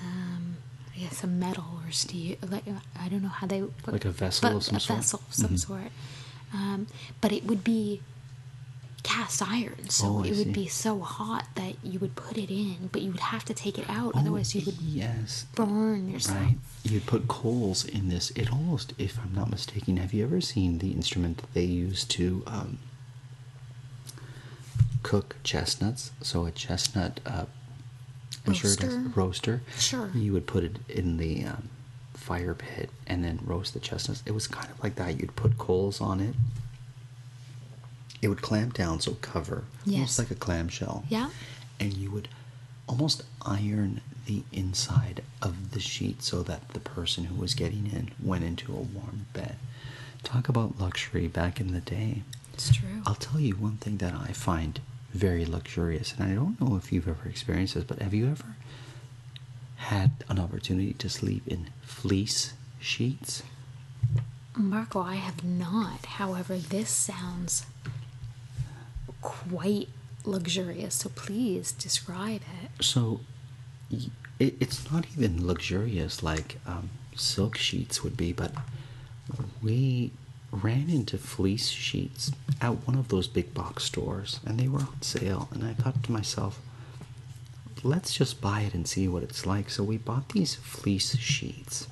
um, 0.04 0.58
I 0.96 1.00
guess 1.00 1.24
a 1.24 1.28
metal 1.28 1.66
or 1.86 1.92
steel. 1.92 2.38
Like 2.48 2.64
I 3.00 3.08
don't 3.10 3.22
know 3.22 3.30
how 3.30 3.48
they 3.48 3.64
Like 3.88 4.06
a 4.06 4.12
vessel 4.12 4.58
of 4.58 4.64
some 4.64 4.76
a 4.76 4.80
sort? 4.80 4.98
vessel 5.00 5.22
of 5.28 5.34
some 5.34 5.50
Mhm. 5.52 5.60
sort. 5.60 5.92
Um, 6.54 6.88
but 7.22 7.32
it 7.32 7.46
would 7.46 7.64
be 7.64 8.02
cast 9.10 9.42
iron, 9.42 9.90
so 9.90 10.06
Oh, 10.20 10.24
it 10.24 10.36
would 10.38 10.54
be 10.54 10.68
so 10.68 11.00
hot 11.00 11.46
that 11.56 11.74
you 11.84 11.98
would 12.00 12.16
put 12.16 12.38
it 12.38 12.52
in, 12.52 12.90
but 12.92 13.02
you 13.02 13.12
would 13.12 13.20
have 13.36 13.44
to 13.46 13.54
take 13.54 13.78
it 13.80 13.90
out, 13.90 14.12
otherwise 14.16 14.54
you 14.54 14.62
would 14.66 14.76
Oh, 14.80 14.84
yes. 14.86 15.46
burn 15.56 16.10
yourself. 16.10 16.38
Right. 16.38 16.58
You'd 16.84 17.06
put 17.08 17.28
coals 17.28 17.84
in 17.86 18.10
this. 18.10 18.30
It 18.32 18.52
almost, 18.52 18.94
if 18.98 19.18
I'm 19.20 19.34
not 19.34 19.50
mistaken, 19.50 19.98
have 19.98 20.14
you 20.14 20.24
ever 20.24 20.40
seen 20.42 20.78
the 20.78 20.92
instrument 20.92 21.38
that 21.40 21.54
they 21.54 21.66
use 21.66 22.04
to 22.06 22.44
um, 22.46 22.78
cook 25.04 25.38
chestnuts? 25.44 26.12
So 26.22 26.46
a 26.46 26.52
chestnut, 26.52 27.20
uh, 27.26 27.46
I'm 28.46 28.54
sure 28.54 28.72
it 28.72 28.82
Roaster? 28.84 29.12
roaster. 29.16 29.62
Sure. 29.78 30.12
You 30.14 30.34
would 30.34 30.48
put 30.48 30.64
it 30.64 30.78
in 30.88 31.18
the 31.18 31.46
um, 31.46 31.70
fire 32.14 32.54
pit 32.54 32.90
and 33.08 33.24
then 33.24 33.40
roast 33.44 33.74
the 33.74 33.80
chestnuts. 33.80 34.24
It 34.26 34.34
was 34.34 34.48
kind 34.48 34.70
of 34.70 34.82
like 34.84 34.96
that. 34.96 35.20
You'd 35.20 35.36
put 35.36 35.58
coals 35.58 36.00
on 36.00 36.20
it. 36.20 36.36
It 38.22 38.28
would 38.28 38.42
clamp 38.42 38.74
down, 38.74 39.00
so 39.00 39.14
cover, 39.22 39.64
Yes. 39.86 39.96
almost 39.96 40.20
like 40.20 40.32
a 40.32 40.36
clamshell 40.36 41.06
Yeah. 41.10 41.30
and 41.80 41.94
you 41.94 42.12
would 42.12 42.28
almost 42.88 43.24
iron 43.44 44.02
the 44.26 44.44
inside 44.52 45.24
of 45.42 45.72
the 45.72 45.80
sheet 45.80 46.22
so 46.24 46.44
that 46.44 46.70
the 46.70 46.80
person 46.80 47.26
who 47.26 47.36
was 47.36 47.54
getting 47.54 47.88
in 47.88 48.12
went 48.22 48.44
into 48.44 48.74
a 48.74 48.80
warm 48.82 49.26
bed. 49.34 49.56
Talk 50.24 50.50
about 50.50 50.80
luxury 50.80 51.28
back 51.28 51.60
in 51.62 51.72
the 51.72 51.80
day. 51.82 52.24
It's 52.54 52.74
true. 52.76 53.02
I'll 53.06 53.16
tell 53.16 53.40
you 53.40 53.56
one 53.56 53.78
thing 53.78 53.98
that 53.98 54.14
I 54.14 54.34
find 54.34 54.82
very 55.14 55.46
luxurious, 55.46 56.14
and 56.14 56.30
I 56.30 56.36
don't 56.36 56.60
know 56.60 56.76
if 56.76 56.92
you've 56.92 57.08
ever 57.08 57.28
experienced 57.30 57.74
this, 57.76 57.84
but 57.86 58.02
have 58.02 58.14
you 58.14 58.28
ever 58.30 58.56
had 59.78 60.24
an 60.28 60.40
opportunity 60.40 60.94
to 60.94 61.10
sleep 61.10 61.48
in 61.48 61.70
fleece 61.82 62.54
sheets? 62.80 63.44
Marco, 64.56 65.00
I 65.02 65.16
have 65.16 65.44
not. 65.44 66.06
However, 66.06 66.58
this 66.58 66.90
sounds 66.90 67.66
quite 69.22 69.90
luxurious, 70.26 70.96
so 70.96 71.10
please 71.10 71.72
describe 71.72 72.42
it. 72.64 72.84
So 72.84 73.22
it, 73.92 74.12
it's 74.60 74.92
not 74.92 75.06
even 75.16 75.46
luxurious 75.46 76.24
like 76.24 76.58
um, 76.66 76.90
silk 77.16 77.58
sheets 77.58 78.04
would 78.04 78.18
be, 78.18 78.34
but 78.34 78.52
we 79.62 80.12
ran 80.52 80.90
into 80.90 81.18
fleece 81.18 81.68
sheets 81.68 82.32
at 82.62 82.88
one 82.88 82.98
of 82.98 83.10
those 83.10 83.28
big 83.28 83.54
box 83.54 83.84
stores 83.84 84.40
and 84.46 84.60
they 84.60 84.68
were 84.68 84.80
on 84.80 85.02
sale. 85.02 85.50
And 85.54 85.64
I 85.64 85.74
thought 85.74 86.04
to 86.04 86.12
myself, 86.12 86.60
let's 87.84 88.14
just 88.14 88.42
buy 88.42 88.62
it 88.62 88.74
and 88.74 88.88
see 88.88 89.08
what 89.08 89.24
it's 89.24 89.46
like. 89.46 89.70
So 89.70 89.84
we 89.84 89.98
bought 89.98 90.30
these 90.30 90.56
fleece 90.56 91.18
sheets. 91.18 91.88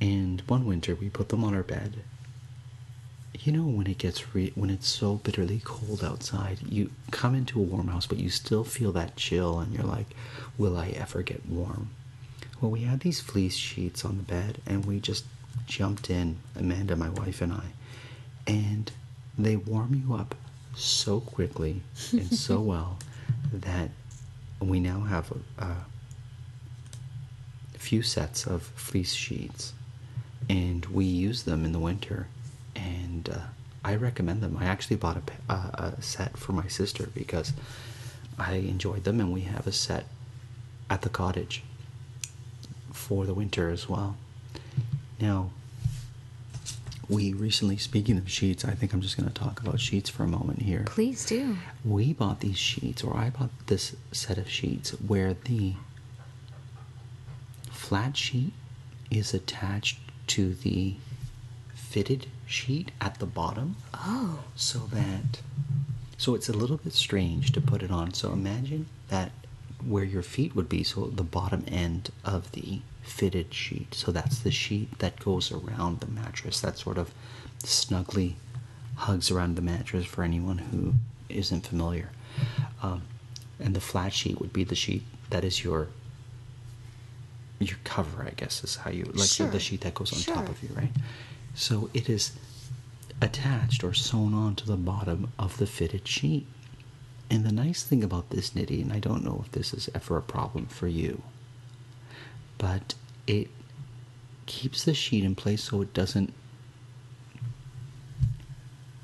And 0.00 0.42
one 0.42 0.64
winter 0.66 0.94
we 0.94 1.08
put 1.08 1.30
them 1.30 1.42
on 1.42 1.54
our 1.54 1.62
bed 1.62 2.04
you 3.34 3.52
know 3.52 3.64
when 3.64 3.86
it 3.86 3.98
gets 3.98 4.34
re- 4.34 4.52
when 4.54 4.70
it's 4.70 4.88
so 4.88 5.16
bitterly 5.16 5.60
cold 5.64 6.02
outside 6.02 6.58
you 6.68 6.90
come 7.10 7.34
into 7.34 7.58
a 7.60 7.62
warm 7.62 7.88
house 7.88 8.06
but 8.06 8.18
you 8.18 8.30
still 8.30 8.64
feel 8.64 8.92
that 8.92 9.16
chill 9.16 9.58
and 9.60 9.72
you're 9.74 9.84
like 9.84 10.06
will 10.56 10.76
i 10.76 10.88
ever 10.88 11.22
get 11.22 11.46
warm? 11.46 11.90
Well 12.60 12.70
we 12.72 12.80
had 12.80 13.00
these 13.00 13.20
fleece 13.20 13.54
sheets 13.54 14.04
on 14.04 14.16
the 14.16 14.22
bed 14.22 14.60
and 14.66 14.84
we 14.84 14.98
just 15.00 15.24
jumped 15.66 16.10
in 16.10 16.38
amanda 16.56 16.96
my 16.96 17.08
wife 17.10 17.40
and 17.40 17.52
i 17.52 17.66
and 18.46 18.90
they 19.38 19.56
warm 19.56 19.94
you 19.94 20.14
up 20.14 20.34
so 20.74 21.20
quickly 21.20 21.82
and 22.12 22.32
so 22.34 22.60
well 22.72 22.98
that 23.52 23.90
we 24.60 24.80
now 24.80 25.00
have 25.00 25.32
a, 25.58 25.64
a 25.64 25.76
few 27.78 28.02
sets 28.02 28.46
of 28.46 28.62
fleece 28.62 29.12
sheets 29.14 29.72
and 30.48 30.86
we 30.86 31.04
use 31.04 31.44
them 31.44 31.64
in 31.64 31.72
the 31.72 31.78
winter 31.78 32.26
and 32.78 33.28
uh, 33.28 33.38
I 33.84 33.96
recommend 33.96 34.40
them. 34.40 34.56
I 34.58 34.66
actually 34.66 34.96
bought 34.96 35.16
a, 35.16 35.52
uh, 35.52 35.92
a 35.96 36.02
set 36.02 36.36
for 36.36 36.52
my 36.52 36.68
sister 36.68 37.08
because 37.14 37.52
I 38.38 38.54
enjoyed 38.54 39.04
them, 39.04 39.20
and 39.20 39.32
we 39.32 39.42
have 39.42 39.66
a 39.66 39.72
set 39.72 40.06
at 40.88 41.02
the 41.02 41.08
cottage 41.08 41.62
for 42.92 43.26
the 43.26 43.34
winter 43.34 43.70
as 43.70 43.88
well. 43.88 44.16
Now, 45.20 45.50
we 47.08 47.32
recently, 47.32 47.78
speaking 47.78 48.18
of 48.18 48.30
sheets, 48.30 48.64
I 48.64 48.72
think 48.72 48.92
I'm 48.92 49.00
just 49.00 49.16
going 49.16 49.28
to 49.28 49.34
talk 49.34 49.60
about 49.60 49.80
sheets 49.80 50.10
for 50.10 50.24
a 50.24 50.28
moment 50.28 50.62
here. 50.62 50.84
Please 50.86 51.24
do. 51.24 51.56
We 51.84 52.12
bought 52.12 52.40
these 52.40 52.58
sheets, 52.58 53.02
or 53.02 53.16
I 53.16 53.30
bought 53.30 53.50
this 53.66 53.96
set 54.12 54.38
of 54.38 54.48
sheets 54.48 54.90
where 54.90 55.34
the 55.34 55.74
flat 57.70 58.16
sheet 58.16 58.52
is 59.10 59.32
attached 59.32 59.98
to 60.28 60.54
the 60.54 60.96
fitted 61.88 62.26
sheet 62.46 62.90
at 63.00 63.18
the 63.18 63.26
bottom. 63.26 63.76
Oh. 63.94 64.40
So 64.56 64.78
that. 64.92 65.40
So 66.16 66.34
it's 66.34 66.48
a 66.48 66.52
little 66.52 66.76
bit 66.78 66.92
strange 66.92 67.52
to 67.52 67.60
put 67.60 67.82
it 67.82 67.90
on. 67.90 68.12
So 68.14 68.32
imagine 68.32 68.86
that 69.08 69.30
where 69.86 70.04
your 70.04 70.22
feet 70.22 70.54
would 70.56 70.68
be, 70.68 70.82
so 70.82 71.06
the 71.06 71.22
bottom 71.22 71.64
end 71.68 72.10
of 72.24 72.52
the 72.52 72.80
fitted 73.02 73.54
sheet. 73.54 73.94
So 73.94 74.10
that's 74.12 74.40
the 74.40 74.50
sheet 74.50 74.98
that 74.98 75.20
goes 75.20 75.52
around 75.52 76.00
the 76.00 76.08
mattress, 76.08 76.60
that 76.60 76.76
sort 76.78 76.98
of 76.98 77.12
snugly 77.62 78.36
hugs 78.96 79.30
around 79.30 79.54
the 79.56 79.62
mattress 79.62 80.04
for 80.04 80.24
anyone 80.24 80.58
who 80.58 80.94
isn't 81.28 81.66
familiar. 81.66 82.10
Um, 82.82 83.02
and 83.60 83.74
the 83.74 83.80
flat 83.80 84.12
sheet 84.12 84.40
would 84.40 84.52
be 84.52 84.64
the 84.64 84.74
sheet 84.74 85.02
that 85.30 85.44
is 85.44 85.62
your 85.64 85.88
your 87.60 87.78
cover, 87.84 88.22
I 88.24 88.30
guess, 88.36 88.62
is 88.62 88.76
how 88.76 88.90
you 88.90 89.04
like 89.14 89.28
Sure. 89.28 89.48
the 89.50 89.58
sheet 89.58 89.80
that 89.80 89.94
goes 89.94 90.12
on 90.12 90.34
top 90.34 90.48
of 90.48 90.62
you, 90.62 90.68
right? 90.74 90.92
So 91.58 91.90
it 91.92 92.08
is 92.08 92.32
attached 93.20 93.82
or 93.82 93.92
sewn 93.92 94.32
onto 94.32 94.64
the 94.64 94.76
bottom 94.76 95.32
of 95.40 95.56
the 95.58 95.66
fitted 95.66 96.06
sheet. 96.06 96.46
And 97.28 97.44
the 97.44 97.50
nice 97.50 97.82
thing 97.82 98.04
about 98.04 98.30
this 98.30 98.50
Nidhi, 98.50 98.80
and 98.80 98.92
I 98.92 99.00
don't 99.00 99.24
know 99.24 99.42
if 99.44 99.50
this 99.50 99.74
is 99.74 99.90
ever 99.92 100.16
a 100.16 100.22
problem 100.22 100.66
for 100.66 100.86
you, 100.86 101.22
but 102.58 102.94
it 103.26 103.48
keeps 104.46 104.84
the 104.84 104.94
sheet 104.94 105.24
in 105.24 105.34
place 105.34 105.64
so 105.64 105.82
it 105.82 105.92
doesn't 105.92 106.32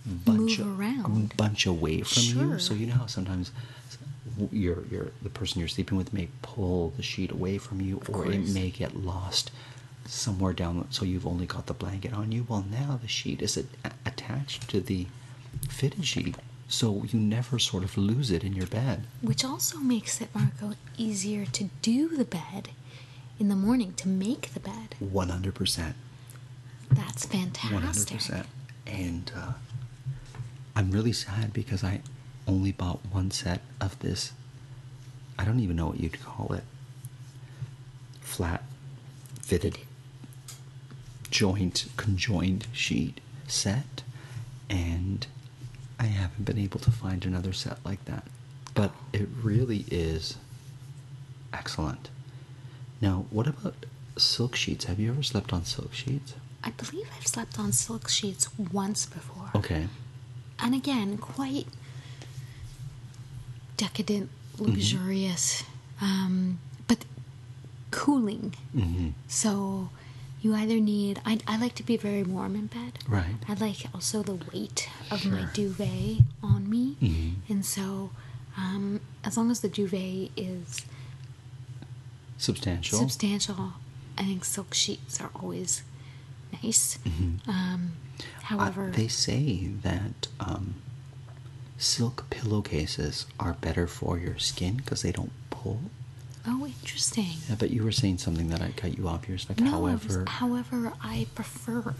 bunch 0.06 0.60
Move 0.60 0.78
around. 0.78 1.36
bunch 1.36 1.66
away 1.66 2.02
from 2.02 2.22
you. 2.22 2.58
So 2.60 2.72
you 2.72 2.86
know 2.86 2.94
how 2.94 3.06
sometimes 3.06 3.50
your 4.52 4.84
your 4.86 5.10
the 5.22 5.28
person 5.28 5.58
you're 5.58 5.68
sleeping 5.68 5.98
with 5.98 6.12
may 6.12 6.28
pull 6.40 6.90
the 6.96 7.02
sheet 7.02 7.32
away 7.32 7.58
from 7.58 7.80
you, 7.80 8.00
or 8.08 8.30
it 8.30 8.48
may 8.48 8.70
get 8.70 8.96
lost 8.96 9.50
somewhere 10.06 10.52
down. 10.52 10.86
So 10.90 11.04
you've 11.04 11.26
only 11.26 11.46
got 11.46 11.66
the 11.66 11.74
blanket 11.74 12.12
on 12.12 12.32
you. 12.32 12.46
Well, 12.48 12.64
now 12.70 12.98
the 13.00 13.08
sheet 13.08 13.42
is 13.42 13.56
a- 13.56 13.64
attached 14.06 14.68
to 14.70 14.80
the 14.80 15.06
fitted 15.68 16.06
sheet, 16.06 16.36
so 16.68 17.04
you 17.04 17.18
never 17.18 17.58
sort 17.58 17.84
of 17.84 17.96
lose 17.96 18.30
it 18.30 18.44
in 18.44 18.54
your 18.54 18.66
bed. 18.66 19.06
Which 19.22 19.44
also 19.44 19.78
makes 19.78 20.20
it, 20.20 20.34
Marco, 20.34 20.72
easier 20.96 21.46
to 21.46 21.70
do 21.82 22.08
the 22.16 22.24
bed 22.24 22.70
in 23.38 23.48
the 23.48 23.56
morning, 23.56 23.94
to 23.94 24.08
make 24.08 24.52
the 24.54 24.60
bed. 24.60 24.94
One 24.98 25.28
hundred 25.28 25.54
percent. 25.54 25.96
That's 26.90 27.26
fantastic 27.26 28.18
100% 28.18 28.44
And 28.86 29.32
uh, 29.34 29.52
I'm 30.76 30.90
really 30.90 31.12
sad 31.12 31.52
because 31.52 31.82
I 31.82 32.02
only 32.46 32.72
bought 32.72 33.00
one 33.10 33.30
set 33.30 33.62
of 33.80 33.98
this. 34.00 34.32
I 35.38 35.44
don't 35.44 35.58
even 35.60 35.76
know 35.76 35.86
what 35.86 35.98
you'd 35.98 36.22
call 36.22 36.52
it. 36.52 36.62
Flat, 38.20 38.62
fitted, 39.42 39.78
joint, 41.34 41.86
conjoined 41.96 42.64
sheet 42.72 43.20
set, 43.48 44.04
and 44.70 45.26
I 45.98 46.04
haven't 46.04 46.44
been 46.44 46.58
able 46.58 46.78
to 46.78 46.92
find 46.92 47.26
another 47.26 47.52
set 47.52 47.78
like 47.84 48.04
that. 48.04 48.28
But 48.72 48.92
it 49.12 49.26
really 49.42 49.84
is 49.90 50.36
excellent. 51.52 52.08
Now, 53.00 53.26
what 53.30 53.48
about 53.48 53.74
silk 54.16 54.54
sheets? 54.54 54.84
Have 54.84 55.00
you 55.00 55.10
ever 55.10 55.24
slept 55.24 55.52
on 55.52 55.64
silk 55.64 55.92
sheets? 55.92 56.34
I 56.62 56.70
believe 56.70 57.08
I've 57.16 57.26
slept 57.26 57.58
on 57.58 57.72
silk 57.72 58.08
sheets 58.08 58.48
once 58.56 59.04
before. 59.04 59.50
Okay. 59.56 59.88
And 60.60 60.72
again, 60.72 61.18
quite 61.18 61.66
decadent, 63.76 64.30
luxurious, 64.56 65.64
um, 66.00 66.60
but 66.86 67.04
cooling. 67.90 68.54
hmm 68.72 69.08
So 69.26 69.90
you 70.44 70.54
either 70.54 70.78
need, 70.78 71.20
I, 71.24 71.38
I 71.48 71.56
like 71.58 71.74
to 71.76 71.82
be 71.82 71.96
very 71.96 72.22
warm 72.22 72.54
in 72.54 72.66
bed. 72.66 72.98
Right. 73.08 73.36
I 73.48 73.54
like 73.54 73.86
also 73.94 74.22
the 74.22 74.38
weight 74.52 74.88
of 75.10 75.24
my 75.24 75.48
duvet 75.54 76.18
on 76.42 76.68
me. 76.68 76.96
Mhm. 77.00 77.36
And 77.48 77.64
so 77.64 78.10
um, 78.56 79.00
as 79.24 79.36
long 79.38 79.50
as 79.50 79.60
the 79.60 79.68
duvet 79.70 80.30
is 80.36 80.84
Substantial. 82.36 82.98
substantial, 82.98 83.72
I 84.18 84.24
think 84.24 84.44
silk 84.44 84.74
sheets 84.74 85.18
are 85.20 85.30
always 85.34 85.82
nice. 86.62 86.98
Mhm. 87.04 87.48
Um, 87.48 87.92
Uh, 88.20 88.22
however, 88.44 88.90
they 88.94 89.08
say 89.08 89.66
that 89.82 90.28
um, 90.38 90.74
silk 91.78 92.26
pillowcases 92.30 93.26
are 93.40 93.54
better 93.54 93.86
for 93.86 94.18
your 94.18 94.38
skin 94.38 94.76
because 94.76 95.00
they 95.02 95.10
don't 95.12 95.32
pull. 95.50 95.80
Oh, 96.46 96.66
interesting. 96.66 97.36
Yeah, 97.48 97.56
but 97.58 97.70
you 97.70 97.82
were 97.84 97.92
saying 97.92 98.18
something 98.18 98.48
that 98.48 98.60
I 98.62 98.70
cut 98.76 98.96
you 98.98 99.08
off. 99.08 99.28
You're 99.28 99.38
like, 99.48 99.60
No, 99.60 99.86
I 99.86 99.94
was- 99.94 100.02
however. 100.04 100.24
however, 100.30 100.92
I 101.02 101.26
prefer 101.34 101.94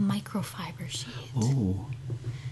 microfiber 0.00 0.88
sheets. 0.88 1.12
Oh, 1.36 1.86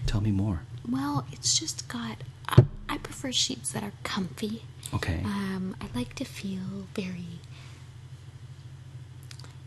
tell 0.05 0.21
me 0.21 0.31
more. 0.31 0.61
Well, 0.89 1.25
it's 1.31 1.57
just 1.59 1.87
got. 1.87 2.17
I, 2.49 2.63
I 2.89 2.97
prefer 2.97 3.31
sheets 3.31 3.71
that 3.73 3.83
are 3.83 3.91
comfy. 4.03 4.63
Okay. 4.93 5.21
Um, 5.25 5.75
I 5.81 5.85
like 5.97 6.15
to 6.15 6.23
feel 6.25 6.87
very. 6.95 7.39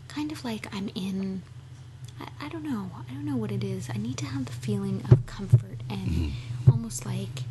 Kind 0.07 0.31
of 0.31 0.43
like 0.43 0.73
I'm 0.75 0.89
in. 0.95 1.43
I, 2.19 2.27
I 2.45 2.49
don't 2.49 2.63
know. 2.63 2.91
I 3.09 3.13
don't 3.13 3.25
know 3.25 3.37
what 3.37 3.51
it 3.51 3.63
is. 3.63 3.89
I 3.93 3.97
need 3.97 4.17
to 4.17 4.25
have 4.25 4.45
the 4.45 4.51
feeling 4.51 5.03
of 5.11 5.25
comfort 5.25 5.81
and 5.89 6.07
Mhm. 6.09 6.31
almost 6.71 7.05
like 7.05 7.43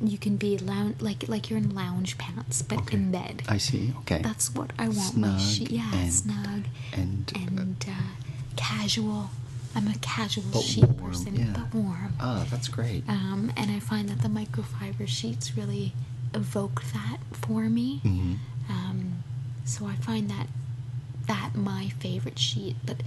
you 0.00 0.18
can 0.18 0.36
be 0.36 0.58
lounge 0.58 1.00
like 1.00 1.26
like 1.28 1.48
you're 1.48 1.58
in 1.58 1.74
lounge 1.74 2.18
pants 2.18 2.62
but 2.62 2.78
Okay. 2.80 2.96
in 2.96 3.10
bed. 3.10 3.42
I 3.48 3.58
see. 3.58 3.92
Okay. 4.00 4.20
That's 4.22 4.54
what 4.54 4.70
I 4.78 4.88
want 4.88 5.16
my 5.16 5.38
sheet. 5.38 5.68
Snug 5.68 5.72
Yeah, 5.80 5.94
and- 5.94 6.12
snug 6.12 6.62
and, 6.92 7.32
uh, 7.34 7.38
and 7.38 7.84
uh, 7.88 7.92
casual. 8.56 9.30
I'm 9.74 9.88
a 9.88 9.94
casual 10.00 10.44
But 10.52 10.62
sheet 10.62 10.84
warm, 10.88 11.10
person, 11.12 11.36
yeah. 11.36 11.52
but 11.54 11.74
warm. 11.74 12.14
Ah, 12.18 12.46
that's 12.50 12.68
great. 12.68 13.04
Um, 13.08 13.52
and 13.58 13.70
I 13.70 13.78
find 13.78 14.08
that 14.08 14.22
the 14.22 14.28
microfiber 14.28 15.06
sheets 15.06 15.54
really 15.56 15.92
evoke 16.34 16.82
that 16.94 17.18
for 17.32 17.62
me. 17.68 17.98
hmm 17.98 18.34
Um, 18.70 19.22
so 19.64 19.86
I 19.86 19.96
find 19.96 20.30
that 20.30 20.46
that 21.26 21.54
my 21.54 21.88
favorite 22.00 22.38
sheet. 22.38 22.76
But 22.86 23.02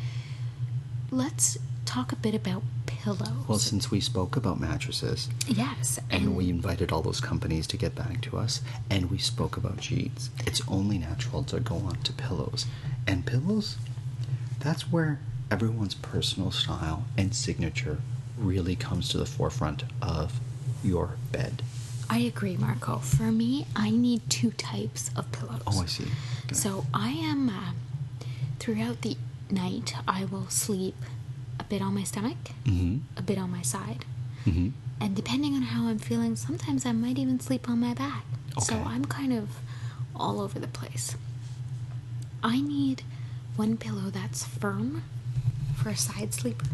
let's 1.12 1.58
talk 1.90 2.12
a 2.12 2.16
bit 2.16 2.36
about 2.36 2.62
pillows. 2.86 3.48
Well, 3.48 3.58
since 3.58 3.90
we 3.90 4.00
spoke 4.00 4.36
about 4.36 4.60
mattresses, 4.60 5.28
yes, 5.48 6.00
and 6.12 6.36
we 6.36 6.48
invited 6.48 6.92
all 6.92 7.02
those 7.02 7.20
companies 7.20 7.66
to 7.66 7.78
get 7.78 7.96
back 7.96 8.22
to 8.22 8.38
us, 8.38 8.62
and 8.92 9.10
we 9.10 9.18
spoke 9.18 9.58
about 9.58 9.82
sheets, 9.84 10.30
it's 10.46 10.62
only 10.68 11.00
natural 11.00 11.42
to 11.46 11.60
go 11.60 11.78
on 11.78 11.96
to 12.04 12.14
pillows. 12.14 12.68
And 13.08 13.26
pillows, 13.26 13.78
that's 14.60 14.92
where 14.92 15.20
everyone's 15.50 15.96
personal 15.96 16.52
style 16.52 17.06
and 17.18 17.34
signature 17.34 17.98
really 18.38 18.76
comes 18.76 19.10
to 19.10 19.18
the 19.18 19.26
forefront 19.26 19.84
of 20.00 20.40
your 20.84 21.16
bed. 21.32 21.64
I 22.08 22.20
agree, 22.20 22.56
Marco. 22.56 23.00
For 23.00 23.32
me, 23.32 23.66
I 23.76 23.90
need 23.90 24.30
two 24.30 24.52
types 24.52 25.10
of 25.16 25.32
pillows. 25.32 25.64
Oh, 25.66 25.82
I 25.82 25.88
see. 25.88 26.06
So 26.52 26.86
I 26.94 27.10
am 27.10 27.50
uh, 27.50 27.72
throughout 28.60 29.02
the 29.02 29.18
night. 29.50 29.96
I 30.08 30.26
will 30.26 30.50
sleep 30.50 30.96
bit 31.70 31.82
on 31.82 31.94
my 31.94 32.04
stomach, 32.04 32.38
Mm-hmm. 32.66 32.98
a 33.18 33.22
bit 33.22 33.38
on 33.38 33.52
my 33.52 33.62
side, 33.62 34.06
Mm-hmm. 34.46 34.70
and 35.02 35.16
depending 35.16 35.54
on 35.56 35.62
how 35.64 35.88
I'm 35.88 36.00
feeling, 36.00 36.36
sometimes 36.36 36.86
I 36.86 36.92
might 36.92 37.18
even 37.20 37.40
sleep 37.40 37.70
on 37.70 37.80
my 37.80 37.94
back. 37.94 38.24
So 38.62 38.76
I'm 38.76 39.06
kind 39.06 39.32
of 39.34 39.50
all 40.16 40.42
over 40.42 40.60
the 40.60 40.68
place. 40.68 41.16
I 42.44 42.60
need 42.62 43.04
one 43.56 43.78
pillow 43.78 44.10
that's 44.10 44.44
firm 44.46 45.04
for 45.76 45.90
a 45.90 45.96
side 45.96 46.34
sleeper 46.34 46.66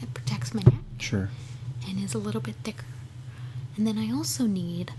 that 0.00 0.12
protects 0.14 0.54
my 0.54 0.62
neck 0.62 0.80
Sure. 0.98 1.28
and 1.88 2.02
is 2.02 2.14
a 2.14 2.18
little 2.18 2.40
bit 2.40 2.54
thicker. 2.64 2.84
And 3.76 3.86
then 3.86 3.98
I 3.98 4.10
also 4.12 4.44
need 4.46 4.92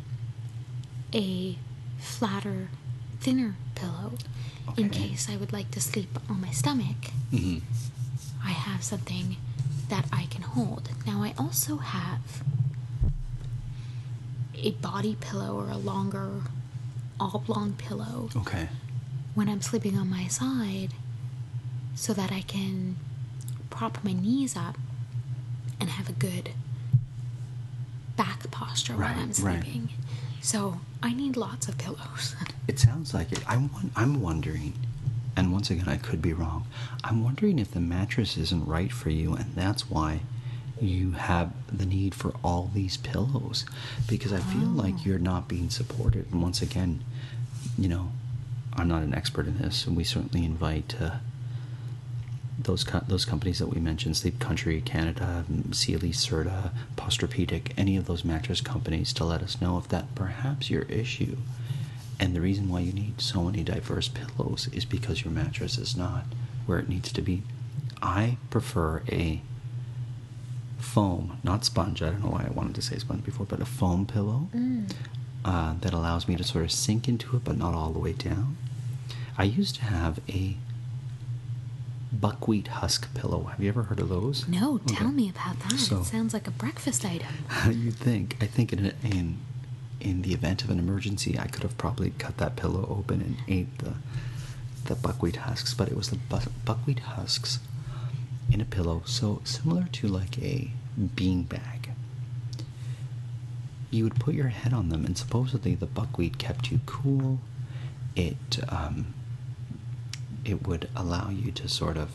a 1.13 1.57
flatter, 1.99 2.69
thinner 3.19 3.55
pillow 3.75 4.13
in 4.75 4.89
case 4.89 5.27
I 5.29 5.38
would 5.38 5.53
like 5.53 5.71
to 5.71 5.81
sleep 5.81 6.19
on 6.29 6.41
my 6.41 6.51
stomach. 6.51 6.97
Mm-hmm. 7.31 7.60
I 8.43 8.50
have 8.52 8.84
something 8.84 9.38
that 9.89 10.06
I 10.12 10.26
can 10.26 10.41
hold. 10.41 10.89
Now, 11.06 11.23
I 11.23 11.34
also 11.38 11.78
have 11.78 12.43
a 14.56 14.71
body 14.71 15.15
pillow 15.19 15.56
or 15.56 15.69
a 15.69 15.78
longer 15.78 16.30
oblong 17.19 17.73
pillow 17.73 18.30
Okay. 18.36 18.69
when 19.36 19.47
I'm 19.50 19.62
sleeping 19.62 19.97
on 19.97 20.10
my 20.10 20.28
side 20.28 20.89
so 21.95 22.13
that 22.13 22.32
I 22.32 22.41
can 22.41 22.97
prop 23.69 24.04
my 24.04 24.13
knees 24.13 24.56
up 24.56 24.78
and 25.80 25.89
have 25.89 26.10
a 26.10 26.13
good 26.13 26.52
back 28.15 28.50
posture 28.52 28.93
Right, 28.93 29.15
while 29.15 29.23
I'm 29.23 29.34
sleeping. 29.34 29.82
right. 29.84 30.43
So 30.43 30.80
I 31.04 31.13
need 31.13 31.38
lots 31.38 31.67
of 31.67 31.78
pillows. 31.78 32.36
It 32.67 32.80
sounds 32.80 33.13
like 33.13 33.32
it. 33.32 33.39
I'm, 33.50 33.69
I'm 33.95 34.21
wondering, 34.21 34.73
and 35.38 35.54
once 35.54 35.69
again, 35.69 35.88
I 35.88 35.97
could 35.97 36.19
be 36.19 36.34
wrong. 36.34 36.65
I'm 37.04 37.23
wondering 37.23 37.60
if 37.60 37.69
the 37.69 37.80
mattress 37.80 38.38
isn't 38.38 38.65
right 38.65 38.91
for 38.91 39.12
you, 39.12 39.36
and 39.36 39.54
that's 39.54 39.88
why 39.88 40.21
you 40.82 41.12
have 41.12 41.54
the 41.71 41.86
need 41.86 42.15
for 42.15 42.34
all 42.43 42.71
these 42.73 42.97
pillows. 42.97 43.63
Because 44.08 44.34
I 44.34 44.39
feel 44.39 44.67
like 44.67 45.06
you're 45.06 45.19
not 45.19 45.47
being 45.47 45.69
supported. 45.69 46.26
And 46.32 46.41
once 46.41 46.63
again, 46.63 47.04
you 47.78 47.88
know, 47.88 48.12
I'm 48.73 48.88
not 48.88 49.04
an 49.04 49.13
expert 49.13 49.45
in 49.45 49.60
this, 49.60 49.86
and 49.86 49.95
we 49.95 50.04
certainly 50.04 50.43
invite 50.43 50.95
uh, 51.00 51.17
those 52.58 52.84
co- 52.84 53.06
those 53.08 53.23
companies 53.23 53.60
that 53.60 53.67
we 53.67 53.80
mentioned, 53.80 54.17
Sleep 54.17 54.39
Country, 54.39 54.82
Canada, 54.82 55.45
Sealy, 55.71 56.13
Serta, 56.13 56.71
Posturepedic, 56.95 57.73
any 57.78 57.95
of 57.95 58.06
those 58.06 58.26
mattress 58.26 58.60
companies 58.62 59.13
to 59.13 59.23
let 59.23 59.43
us 59.43 59.62
know 59.62 59.78
if 59.78 59.88
that 59.89 60.15
perhaps 60.15 60.71
your 60.71 60.84
issue. 60.84 61.38
And 62.19 62.36
the 62.36 62.41
reason 62.41 62.67
why 62.69 62.80
you 62.80 62.93
need 62.93 63.21
so 63.21 63.43
many 63.43 63.63
diverse 63.63 64.08
pillows 64.08 64.67
is 64.73 64.86
because 64.86 65.23
your 65.23 65.32
mattress 65.32 65.77
is 65.77 65.95
not 65.95 66.23
where 66.65 66.80
it 66.80 66.89
needs 66.89 67.12
to 67.13 67.21
be. 67.21 67.43
I 68.01 68.38
prefer 68.49 69.03
a 69.10 69.41
foam, 70.80 71.38
not 71.43 71.63
sponge. 71.65 72.01
I 72.01 72.10
don't 72.10 72.23
know 72.23 72.32
why 72.32 72.45
I 72.47 72.49
wanted 72.51 72.75
to 72.75 72.82
say 72.82 72.97
sponge 72.97 73.23
before, 73.23 73.45
but 73.45 73.60
a 73.62 73.65
foam 73.65 74.06
pillow 74.06 74.47
uh, 75.45 75.75
that 75.82 75.93
allows 75.93 76.27
me 76.27 76.36
to 76.36 76.43
sort 76.43 76.63
of 76.65 76.71
sink 76.71 77.08
into 77.08 77.36
it, 77.36 77.43
but 77.43 77.58
not 77.58 77.73
all 77.73 77.91
the 77.91 77.99
way 77.99 78.13
down. 78.13 78.58
I 79.38 79.43
used 79.43 79.75
to 79.75 79.84
have 79.84 80.19
a 80.27 80.58
buckwheat 82.12 82.67
husk 82.67 83.13
pillow. 83.13 83.43
Have 83.45 83.60
you 83.62 83.69
ever 83.69 83.84
heard 83.84 83.99
of 83.99 84.10
those? 84.10 84.47
No, 84.47 84.75
Okay. 84.75 84.95
tell 84.95 85.12
me 85.12 85.30
about 85.30 85.60
that. 85.60 85.77
So- 85.80 85.99
it 85.99 86.06
sounds 86.06 86.34
like 86.34 86.47
a 86.47 86.51
breakfast 86.51 87.06
item. 87.06 87.27
You'd 87.71 87.95
think. 87.95 88.38
I 88.41 88.45
think 88.47 88.73
in, 88.73 88.93
in 89.03 89.38
in 89.99 90.21
the 90.21 90.33
event 90.33 90.63
of 90.63 90.69
an 90.69 90.79
emergency, 90.79 91.38
I 91.39 91.47
could 91.47 91.63
have 91.63 91.77
probably 91.77 92.12
cut 92.12 92.38
that 92.38 92.55
pillow 92.55 92.88
open 92.89 93.21
and 93.21 93.38
ate 93.47 93.77
the 93.79 93.93
the 94.86 94.95
buckwheat 94.95 95.36
husks, 95.38 95.73
but 95.73 95.89
it 95.89 95.97
was 95.97 96.10
the 96.10 96.15
bu- 96.15 96.49
buckwheat 96.63 96.99
husks 96.99 97.60
in 98.51 98.62
a 98.62 98.65
pillow, 98.65 99.01
so 99.05 99.41
similar 99.43 99.88
to 99.91 100.07
like 100.07 100.38
a 100.41 100.71
bean 101.15 101.43
bag. 101.43 101.91
You 103.91 104.05
would 104.05 104.15
put 104.15 104.33
your 104.33 104.47
head 104.47 104.73
on 104.73 104.89
them, 104.89 105.05
and 105.05 105.17
supposedly 105.17 105.75
the 105.75 105.86
buckwheat 105.86 106.38
kept 106.38 106.71
you 106.71 106.79
cool. 106.86 107.39
It 108.15 108.60
um, 108.69 109.13
it 110.45 110.65
would 110.67 110.89
allow 110.95 111.29
you 111.29 111.51
to 111.51 111.67
sort 111.67 111.97
of 111.97 112.12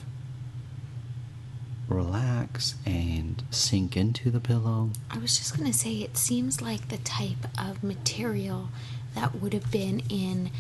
relax 1.89 2.75
and 2.87 3.43
sink 3.51 3.97
into 3.97 4.31
the 4.31 4.41
pillow. 4.41 4.91
I 5.11 5.19
was 5.19 5.37
just 5.39 5.57
going 5.57 5.71
to 5.71 5.77
say, 5.77 5.97
it 5.97 6.17
seems 6.17 6.63
like 6.63 6.89
the 6.89 6.99
type 6.99 7.47
of 7.59 7.83
material 7.83 8.69
that 9.15 9.35
would 9.41 9.53
have 9.53 9.71
been 9.71 10.01
in, 10.09 10.51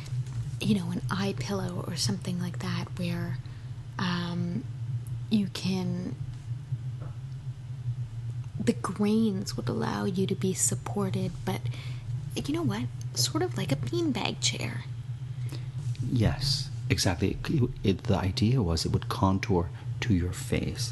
you 0.60 0.74
know, 0.74 0.90
an 0.90 1.02
eye 1.10 1.34
pillow 1.38 1.84
or 1.86 1.96
something 1.96 2.40
like 2.40 2.58
that, 2.58 2.86
where 2.96 3.38
um, 3.98 4.64
you 5.30 5.46
can. 5.54 6.14
The 8.62 8.74
grains 8.74 9.56
would 9.56 9.68
allow 9.68 10.04
you 10.04 10.26
to 10.26 10.34
be 10.36 10.54
supported, 10.54 11.32
but 11.44 11.60
you 12.36 12.54
know 12.54 12.62
what? 12.62 12.82
Sort 13.14 13.42
of 13.42 13.56
like 13.56 13.72
a 13.72 13.76
beanbag 13.76 14.36
chair. 14.40 14.84
Yes, 16.10 16.68
exactly. 16.88 17.38
It, 17.48 17.70
it- 17.82 18.02
the 18.04 18.16
idea 18.16 18.62
was 18.62 18.84
it 18.84 18.92
would 18.92 19.08
contour 19.08 19.68
to 20.02 20.14
your 20.14 20.32
face. 20.32 20.90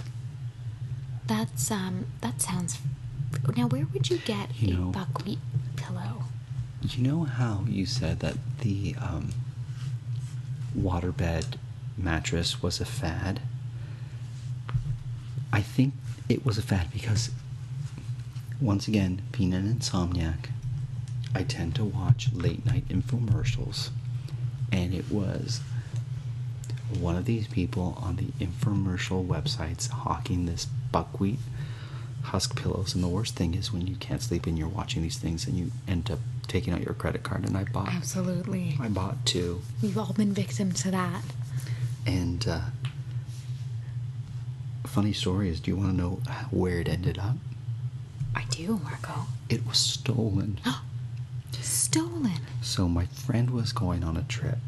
That's 1.30 1.70
um. 1.70 2.06
That 2.22 2.40
sounds. 2.42 2.78
Now, 3.56 3.68
where 3.68 3.86
would 3.92 4.10
you 4.10 4.18
get 4.18 4.60
You 4.60 4.68
a 4.74 4.78
know- 4.80 4.90
buckwheat 4.90 5.38
pillow? 5.76 6.24
You 6.82 7.02
know 7.04 7.22
how 7.24 7.64
you 7.68 7.86
said 7.86 8.18
that 8.20 8.36
the 8.60 8.96
um, 8.98 9.30
waterbed 10.76 11.54
mattress 11.96 12.62
was 12.62 12.80
a 12.80 12.84
fad? 12.84 13.40
I 15.52 15.60
think 15.60 15.94
it 16.28 16.44
was 16.44 16.58
a 16.58 16.62
fad 16.62 16.90
because, 16.92 17.30
once 18.60 18.88
again, 18.88 19.22
being 19.30 19.52
an 19.54 19.72
insomniac, 19.72 20.48
I 21.34 21.42
tend 21.44 21.74
to 21.76 21.84
watch 21.84 22.32
late 22.32 22.64
night 22.66 22.88
infomercials. 22.88 23.90
And 24.72 24.94
it 24.94 25.10
was 25.10 25.60
one 26.98 27.16
of 27.16 27.24
these 27.24 27.46
people 27.46 27.96
on 28.02 28.16
the 28.16 28.28
infomercial 28.44 29.24
websites 29.26 29.88
hawking 29.90 30.46
this 30.46 30.66
buckwheat 30.92 31.38
husk 32.22 32.60
pillows. 32.60 32.94
And 32.94 33.02
the 33.02 33.08
worst 33.08 33.36
thing 33.36 33.54
is 33.54 33.72
when 33.72 33.86
you 33.86 33.96
can't 33.96 34.22
sleep 34.22 34.46
and 34.46 34.58
you're 34.58 34.68
watching 34.68 35.02
these 35.02 35.18
things 35.18 35.46
and 35.46 35.56
you 35.56 35.70
end 35.88 36.10
up 36.10 36.18
taking 36.46 36.72
out 36.72 36.82
your 36.82 36.94
credit 36.94 37.22
card. 37.22 37.44
And 37.46 37.56
I 37.56 37.64
bought, 37.64 37.88
Absolutely. 37.88 38.76
I 38.80 38.88
bought 38.88 39.24
two. 39.24 39.62
We've 39.82 39.96
all 39.96 40.12
been 40.12 40.32
victim 40.32 40.72
to 40.72 40.90
that. 40.90 41.22
And 42.06 42.46
uh, 42.46 42.60
funny 44.86 45.12
story 45.12 45.48
is, 45.48 45.60
do 45.60 45.70
you 45.70 45.76
want 45.76 45.90
to 45.90 45.96
know 45.96 46.20
where 46.50 46.78
it 46.80 46.88
ended 46.88 47.18
up? 47.18 47.36
I 48.34 48.44
do, 48.50 48.80
Marco. 48.82 49.26
It 49.48 49.66
was 49.66 49.78
stolen. 49.78 50.60
Stolen. 51.62 52.40
So 52.62 52.88
my 52.88 53.06
friend 53.06 53.50
was 53.50 53.72
going 53.72 54.02
on 54.02 54.16
a 54.16 54.22
trip 54.22 54.58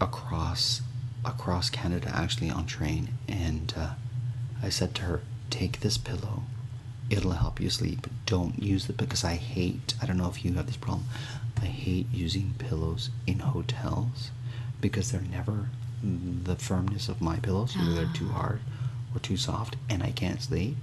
across 0.00 0.80
across 1.24 1.70
Canada, 1.70 2.10
actually 2.14 2.50
on 2.50 2.66
train, 2.66 3.10
and 3.28 3.72
uh, 3.76 3.90
I 4.62 4.68
said 4.70 4.94
to 4.96 5.02
her, 5.02 5.20
"Take 5.50 5.80
this 5.80 5.98
pillow; 5.98 6.44
it'll 7.10 7.32
help 7.32 7.60
you 7.60 7.70
sleep. 7.70 8.06
Don't 8.26 8.62
use 8.62 8.88
it 8.88 8.96
because 8.96 9.24
I 9.24 9.34
hate. 9.34 9.94
I 10.00 10.06
don't 10.06 10.16
know 10.18 10.28
if 10.28 10.44
you 10.44 10.52
have 10.54 10.66
this 10.66 10.76
problem. 10.76 11.06
I 11.60 11.66
hate 11.66 12.06
using 12.12 12.54
pillows 12.58 13.10
in 13.26 13.40
hotels 13.40 14.30
because 14.80 15.10
they're 15.10 15.20
never 15.20 15.68
the 16.02 16.56
firmness 16.56 17.08
of 17.08 17.20
my 17.20 17.36
pillows. 17.38 17.74
Either 17.76 17.94
they're 17.94 18.12
too 18.14 18.28
hard 18.28 18.60
or 19.14 19.20
too 19.20 19.36
soft, 19.36 19.76
and 19.88 20.02
I 20.02 20.10
can't 20.10 20.42
sleep. 20.42 20.76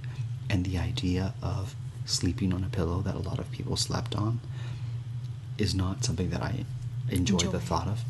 And 0.50 0.64
the 0.66 0.78
idea 0.78 1.34
of 1.42 1.74
sleeping 2.04 2.52
on 2.52 2.64
a 2.64 2.68
pillow 2.68 3.00
that 3.02 3.14
a 3.14 3.18
lot 3.20 3.38
of 3.38 3.50
people 3.52 3.76
slept 3.76 4.14
on 4.16 4.40
is 5.58 5.74
not 5.74 6.04
something 6.04 6.30
that 6.30 6.42
I 6.42 6.64
enjoy, 7.08 7.34
Enjoy. 7.36 7.50
the 7.52 7.60
thought 7.60 7.86
of. 7.88 8.00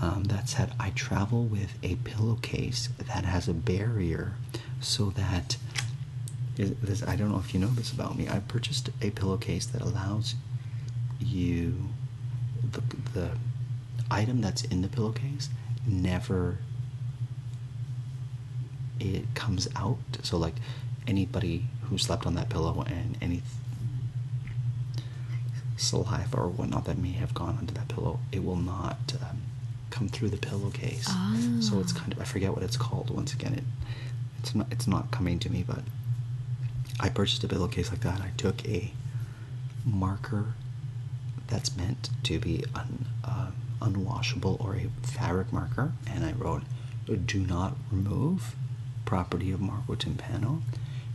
Um, 0.00 0.24
that 0.24 0.48
said, 0.48 0.72
I 0.78 0.90
travel 0.90 1.44
with 1.44 1.74
a 1.82 1.96
pillowcase 1.96 2.88
that 2.98 3.24
has 3.24 3.48
a 3.48 3.54
barrier 3.54 4.34
so 4.80 5.10
that 5.10 5.56
is- 6.56 6.74
this, 6.82 7.02
I 7.02 7.16
don't 7.16 7.30
know 7.30 7.38
if 7.38 7.54
you 7.54 7.60
know 7.60 7.68
this 7.68 7.92
about 7.92 8.16
me. 8.18 8.28
I 8.28 8.38
purchased 8.40 8.90
a 9.00 9.10
pillowcase 9.10 9.66
that 9.66 9.80
allows 9.82 10.34
you 11.20 11.88
the, 12.72 12.82
the 13.14 13.30
item 14.10 14.40
that's 14.40 14.62
in 14.64 14.82
the 14.82 14.88
pillowcase 14.88 15.48
never 15.86 16.58
it 19.00 19.32
comes 19.34 19.68
out. 19.76 19.98
So 20.22 20.36
like 20.36 20.54
anybody 21.06 21.66
who 21.82 21.98
slept 21.98 22.26
on 22.26 22.34
that 22.34 22.48
pillow 22.48 22.82
and 22.86 23.16
any 23.22 23.42
saliva 25.76 26.36
or 26.36 26.48
whatnot 26.48 26.84
that 26.86 26.98
may 26.98 27.12
have 27.12 27.32
gone 27.34 27.56
under 27.58 27.72
that 27.74 27.88
pillow, 27.88 28.18
it 28.32 28.44
will 28.44 28.56
not 28.56 29.14
um, 29.22 29.42
come 29.90 30.08
through 30.08 30.30
the 30.30 30.36
pillowcase. 30.36 31.08
So 31.60 31.78
it's 31.80 31.92
kind 31.92 32.12
of 32.12 32.20
I 32.20 32.24
forget 32.24 32.52
what 32.52 32.62
it's 32.62 32.76
called. 32.76 33.10
Once 33.10 33.32
again, 33.32 33.54
it 33.54 33.64
it's 34.38 34.54
not 34.54 34.66
it's 34.70 34.86
not 34.86 35.10
coming 35.10 35.38
to 35.40 35.50
me, 35.50 35.64
but 35.66 35.80
I 37.00 37.08
purchased 37.08 37.44
a 37.44 37.48
pillowcase 37.48 37.90
like 37.90 38.00
that. 38.00 38.20
I 38.20 38.30
took 38.36 38.66
a 38.66 38.92
marker 39.84 40.54
that's 41.46 41.76
meant 41.76 42.10
to 42.24 42.38
be 42.38 42.64
un, 42.74 43.06
uh, 43.24 43.50
unwashable 43.80 44.60
or 44.62 44.74
a 44.76 44.88
fabric 45.02 45.52
marker, 45.52 45.92
and 46.06 46.24
I 46.24 46.32
wrote, 46.32 46.62
"Do 47.26 47.40
not 47.40 47.76
remove." 47.90 48.54
Property 49.04 49.50
of 49.52 49.60
Marco 49.62 49.94
Timpano, 49.94 50.60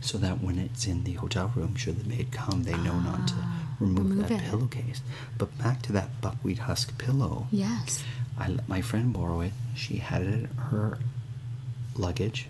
so 0.00 0.18
that 0.18 0.42
when 0.42 0.58
it's 0.58 0.84
in 0.84 1.04
the 1.04 1.12
hotel 1.12 1.52
room, 1.54 1.76
should 1.76 2.00
the 2.00 2.08
maid 2.08 2.32
come, 2.32 2.64
they 2.64 2.76
know 2.78 2.98
not 2.98 3.28
to 3.28 3.34
remove, 3.78 4.10
remove 4.10 4.28
that 4.28 4.42
it. 4.42 4.50
pillowcase. 4.50 5.00
But 5.38 5.56
back 5.58 5.80
to 5.82 5.92
that 5.92 6.20
buckwheat 6.20 6.58
husk 6.58 6.98
pillow. 6.98 7.46
Yes. 7.52 8.02
I 8.36 8.48
let 8.48 8.68
my 8.68 8.80
friend 8.80 9.12
borrow 9.12 9.42
it. 9.42 9.52
She 9.76 9.98
had 9.98 10.22
it 10.22 10.34
in 10.34 10.44
her 10.56 10.98
luggage, 11.96 12.48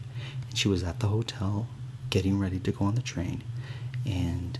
and 0.48 0.58
she 0.58 0.68
was 0.68 0.82
at 0.82 1.00
the 1.00 1.08
hotel 1.08 1.66
getting 2.10 2.38
ready 2.38 2.58
to 2.60 2.72
go 2.72 2.84
on 2.84 2.94
the 2.94 3.02
train, 3.02 3.42
and 4.06 4.58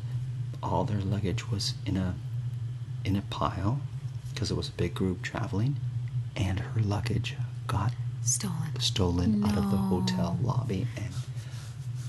all 0.63 0.85
their 0.85 1.01
luggage 1.01 1.51
was 1.51 1.75
in 1.87 1.97
a 1.97 2.15
in 3.05 3.17
a 3.17 3.23
pile 3.23 3.81
because 4.33 4.51
it 4.51 4.57
was 4.57 4.69
a 4.69 4.73
big 4.73 4.95
group 4.95 5.23
traveling, 5.23 5.77
and 6.37 6.61
her 6.61 6.81
luggage 6.81 7.37
got 7.67 7.93
Stolen. 8.23 8.81
stolen 8.81 9.45
out 9.45 9.57
of 9.57 9.71
the 9.71 9.77
hotel 9.77 10.39
lobby, 10.43 10.87
and 10.97 11.13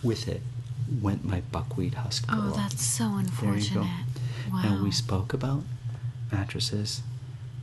with 0.01 0.27
it 0.27 0.41
went 1.01 1.25
my 1.25 1.41
buckwheat 1.51 1.95
husk 1.95 2.27
pillow. 2.27 2.51
Oh, 2.53 2.55
that's 2.55 2.83
so 2.83 3.15
unfortunate. 3.17 3.73
There 3.73 3.83
you 3.83 3.89
go. 4.49 4.53
Wow. 4.53 4.61
Now 4.63 4.83
we 4.83 4.91
spoke 4.91 5.33
about 5.33 5.63
mattresses, 6.31 7.01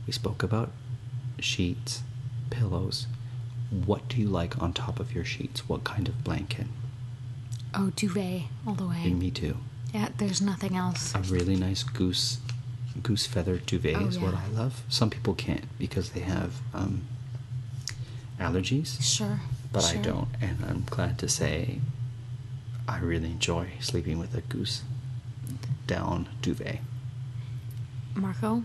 we 0.05 0.13
spoke 0.13 0.43
about 0.43 0.71
sheets, 1.39 2.03
pillows. 2.49 3.07
What 3.69 4.07
do 4.07 4.19
you 4.19 4.27
like 4.29 4.61
on 4.61 4.73
top 4.73 4.99
of 4.99 5.13
your 5.13 5.25
sheets? 5.25 5.67
What 5.67 5.83
kind 5.83 6.07
of 6.07 6.23
blanket? 6.23 6.67
Oh, 7.73 7.91
duvet 7.95 8.43
all 8.67 8.75
the 8.75 8.85
way. 8.87 9.11
Me 9.11 9.31
too. 9.31 9.57
Yeah, 9.93 10.09
there's 10.17 10.41
nothing 10.41 10.75
else. 10.75 11.13
A 11.15 11.19
really 11.19 11.55
nice 11.55 11.83
goose 11.83 12.39
goose 13.01 13.25
feather 13.25 13.57
duvet 13.57 13.95
Oh, 13.97 14.05
is 14.07 14.19
what. 14.19 14.35
I 14.35 14.47
love. 14.49 14.83
Some 14.89 15.09
people 15.09 15.33
can't 15.33 15.65
because 15.79 16.11
they 16.11 16.19
have 16.21 16.53
um, 16.75 17.01
allergies, 18.39 19.01
Sure. 19.01 19.39
but 19.71 19.83
I 19.85 19.95
don't, 19.97 20.27
and 20.41 20.63
I'm 20.65 20.83
glad 20.89 21.17
to 21.19 21.27
say 21.27 21.79
I 22.87 22.99
really 22.99 23.31
enjoy 23.31 23.69
sleeping 23.79 24.19
with 24.19 24.35
a 24.35 24.41
goose 24.41 24.83
down 25.87 26.29
duvet. 26.41 26.79
Marco, 28.15 28.63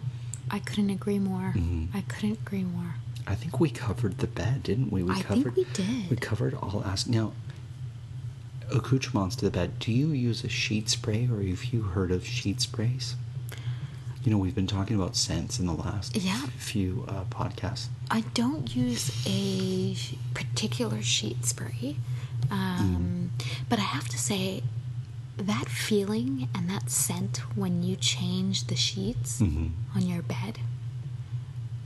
I 0.51 0.59
couldn't 0.59 0.91
agree 0.91 1.19
more. 1.19 1.55
Mhm. 1.57 1.89
I 1.95 2.03
couldn't 2.03 2.33
agree 2.33 2.65
more. 2.65 2.97
I 3.29 3.35
think 3.35 3.61
we 3.61 3.69
covered 3.71 4.19
the 4.19 4.27
bed, 4.27 4.63
didn't 4.65 4.91
we? 4.91 5.03
We 5.03 5.13
I 5.13 5.15
think 5.17 5.27
covered. 5.45 5.57
we 5.57 5.65
did. 5.73 6.11
We 6.11 6.17
covered 6.17 6.55
all 6.55 6.83
as 6.87 7.07
now. 7.07 7.33
Accoutrements 8.73 9.35
to 9.37 9.47
the 9.47 9.51
bed. 9.51 9.79
Do 9.79 9.93
you 9.93 10.09
use 10.09 10.45
a 10.45 10.49
sheet 10.49 10.89
spray, 10.91 11.27
or 11.31 11.43
have 11.43 11.65
you 11.67 11.83
heard 11.83 12.11
of 12.11 12.27
sheet 12.27 12.61
sprays? 12.61 13.17
You 14.25 14.31
know, 14.33 14.39
we've 14.39 14.55
been 14.55 14.67
talking 14.67 14.95
about 14.97 15.17
scents 15.17 15.59
in 15.59 15.67
the 15.67 15.73
last 15.73 16.15
Yeah. 16.17 16.47
few 16.59 17.05
uh, 17.09 17.25
podcasts. 17.31 17.87
I 18.11 18.23
don't 18.35 18.75
use 18.77 19.11
a 19.27 19.97
particular 20.35 21.01
sheet 21.01 21.47
spray, 21.47 21.97
um, 22.51 23.31
but 23.71 23.79
I 23.79 23.83
have 23.83 24.09
to 24.09 24.19
say 24.19 24.63
that 25.39 25.69
feeling 25.71 26.49
and 26.55 26.69
that 26.69 26.91
scent 26.91 27.39
when 27.57 27.83
you 27.83 27.97
change 27.97 28.67
the 28.67 28.77
sheets 28.77 29.41
Mhm. 29.41 29.71
on 29.95 30.03
your 30.07 30.21
bed, 30.23 30.59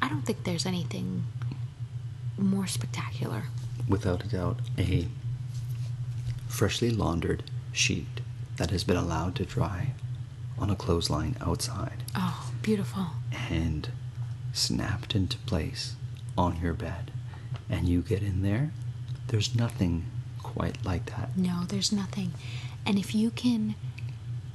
I 0.03 0.09
don't 0.09 0.23
think 0.27 0.45
there's 0.45 0.67
anything 0.67 1.25
more 2.37 2.67
spectacular. 2.67 3.45
Without 3.89 4.25
a 4.25 4.29
doubt, 4.29 4.59
a 4.79 5.07
freshly 6.49 6.91
laundered 6.91 7.45
sheet 7.73 8.21
that 8.57 8.71
has 8.71 8.85
been 8.85 8.97
allowed 8.97 9.35
to 9.37 9.45
dry 9.45 9.93
on 10.59 10.71
a 10.71 10.77
clothesline 10.77 11.37
outside 11.41 12.03
Oh, 12.15 12.53
beautiful. 12.63 13.07
and 13.51 13.89
snapped 14.53 15.15
into 15.15 15.39
place 15.39 15.95
on 16.37 16.61
your 16.61 16.75
bed, 16.75 17.11
and 17.71 17.89
you 17.89 18.03
get 18.03 18.23
in 18.23 18.43
there, 18.43 18.73
there's 19.29 19.55
nothing 19.55 20.05
quite 20.43 20.85
like 20.85 21.07
that. 21.17 21.37
No, 21.39 21.63
there's 21.67 21.93
nothing. 21.93 22.33
And 22.85 22.99
if 22.99 23.15
you 23.15 23.31
can 23.31 23.75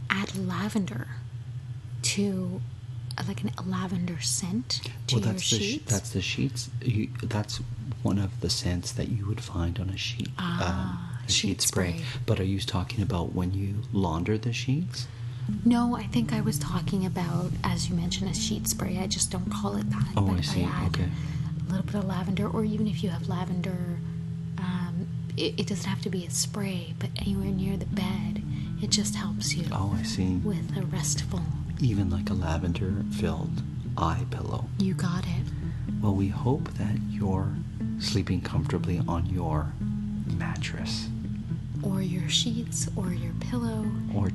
add 0.10 0.36
lavender 0.38 1.08
to 2.04 2.62
like 3.28 3.42
an, 3.44 3.52
a 3.58 3.62
lavender 3.64 4.20
scent 4.22 4.82
to 5.08 5.16
well, 5.16 5.24
your 5.26 5.34
that's 5.34 5.50
the 5.50 5.58
sh- 5.58 5.62
sheets. 5.62 5.92
that's 5.92 6.10
the 6.12 6.22
sheets. 6.22 6.70
You, 6.82 7.10
that's 7.24 7.58
one 8.04 8.18
of 8.20 8.40
the 8.42 8.50
scents 8.50 8.92
that 8.94 9.10
you 9.10 9.26
would 9.28 9.42
find 9.42 9.80
on 9.80 9.90
a 9.90 9.98
sheet. 9.98 10.30
Ah, 10.38 11.20
a 11.26 11.32
sheet, 11.32 11.34
sheet 11.50 11.62
spray. 11.62 11.92
spray. 11.94 12.06
But 12.26 12.40
are 12.40 12.44
you 12.46 12.60
talking 12.60 13.02
about 13.04 13.34
when 13.34 13.54
you 13.54 13.76
launder 13.92 14.38
the 14.38 14.54
sheets? 14.54 15.08
No, 15.64 15.96
I 15.96 16.04
think 16.04 16.34
I 16.34 16.42
was 16.42 16.60
talking 16.60 17.06
about, 17.06 17.52
as 17.64 17.90
you 17.90 17.96
mentioned, 17.96 18.30
a 18.30 18.34
sheet 18.34 18.68
spray. 18.68 18.98
I 19.00 19.08
just 19.08 19.32
don't 19.32 19.50
call 19.50 19.78
it 19.78 19.90
that. 19.90 20.08
Oh, 20.18 20.22
but 20.28 20.40
I 20.40 20.42
see. 20.42 20.64
add 20.64 20.88
Okay. 20.90 21.06
a 21.06 21.72
little 21.72 21.86
bit 21.86 21.96
of 21.96 22.06
lavender, 22.06 22.48
or 22.50 22.66
even 22.66 22.86
if 22.88 23.02
you 23.02 23.10
have 23.10 23.30
lavender, 23.30 23.98
um, 24.58 25.08
it, 25.38 25.54
it 25.58 25.68
doesn't 25.68 25.90
have 25.90 26.02
to 26.02 26.10
be 26.10 26.26
a 26.26 26.30
spray, 26.30 26.94
but 27.00 27.10
anywhere 27.18 27.46
near 27.50 27.78
the 27.78 27.86
bed, 27.86 28.44
it 28.82 28.90
just 28.90 29.16
helps 29.16 29.56
you 29.56 29.64
Oh, 29.72 29.96
I 29.98 30.04
see. 30.04 30.36
with 30.44 30.76
a 30.78 30.82
restful. 30.86 31.42
Even 31.80 32.10
like 32.10 32.30
a 32.30 32.34
lavender-filled 32.34 33.62
eye 33.98 34.26
pillow. 34.32 34.66
You 34.80 34.94
got 34.94 35.24
it. 35.26 35.46
Well, 36.02 36.16
we 36.16 36.28
hope 36.28 36.70
that 36.74 36.98
you're 37.10 37.54
sleeping 38.00 38.42
comfortably 38.42 39.02
on 39.08 39.26
your 39.28 39.72
mattress 40.38 41.08
Or 41.84 42.02
your 42.02 42.28
sheets, 42.30 42.88
or 42.96 43.12
your 43.14 43.34
pillow. 43.40 43.86
or 44.16 44.30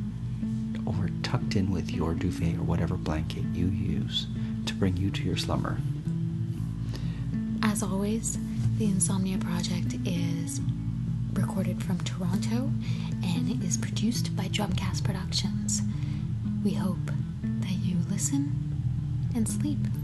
or 0.84 1.08
tucked 1.22 1.54
in 1.54 1.70
with 1.70 1.92
your 1.92 2.12
duvet 2.12 2.56
or 2.58 2.62
whatever 2.62 2.96
blanket 2.96 3.44
you 3.54 3.66
use 3.66 4.26
to 4.66 4.74
bring 4.74 4.96
you 4.96 5.10
to 5.10 5.22
your 5.22 5.36
slumber. 5.36 5.78
As 7.62 7.82
always, 7.84 8.36
the 8.78 8.86
Insomnia 8.86 9.38
Project 9.38 9.94
is 10.04 10.60
recorded 11.34 11.80
from 11.82 11.98
Toronto 12.00 12.72
and 13.22 13.62
is 13.64 13.76
produced 13.76 14.34
by 14.36 14.48
Drumcast 14.48 15.04
Productions. 15.04 15.82
We 16.64 16.72
hope 16.74 17.10
listen 18.22 18.52
and 19.34 19.48
sleep. 19.48 20.01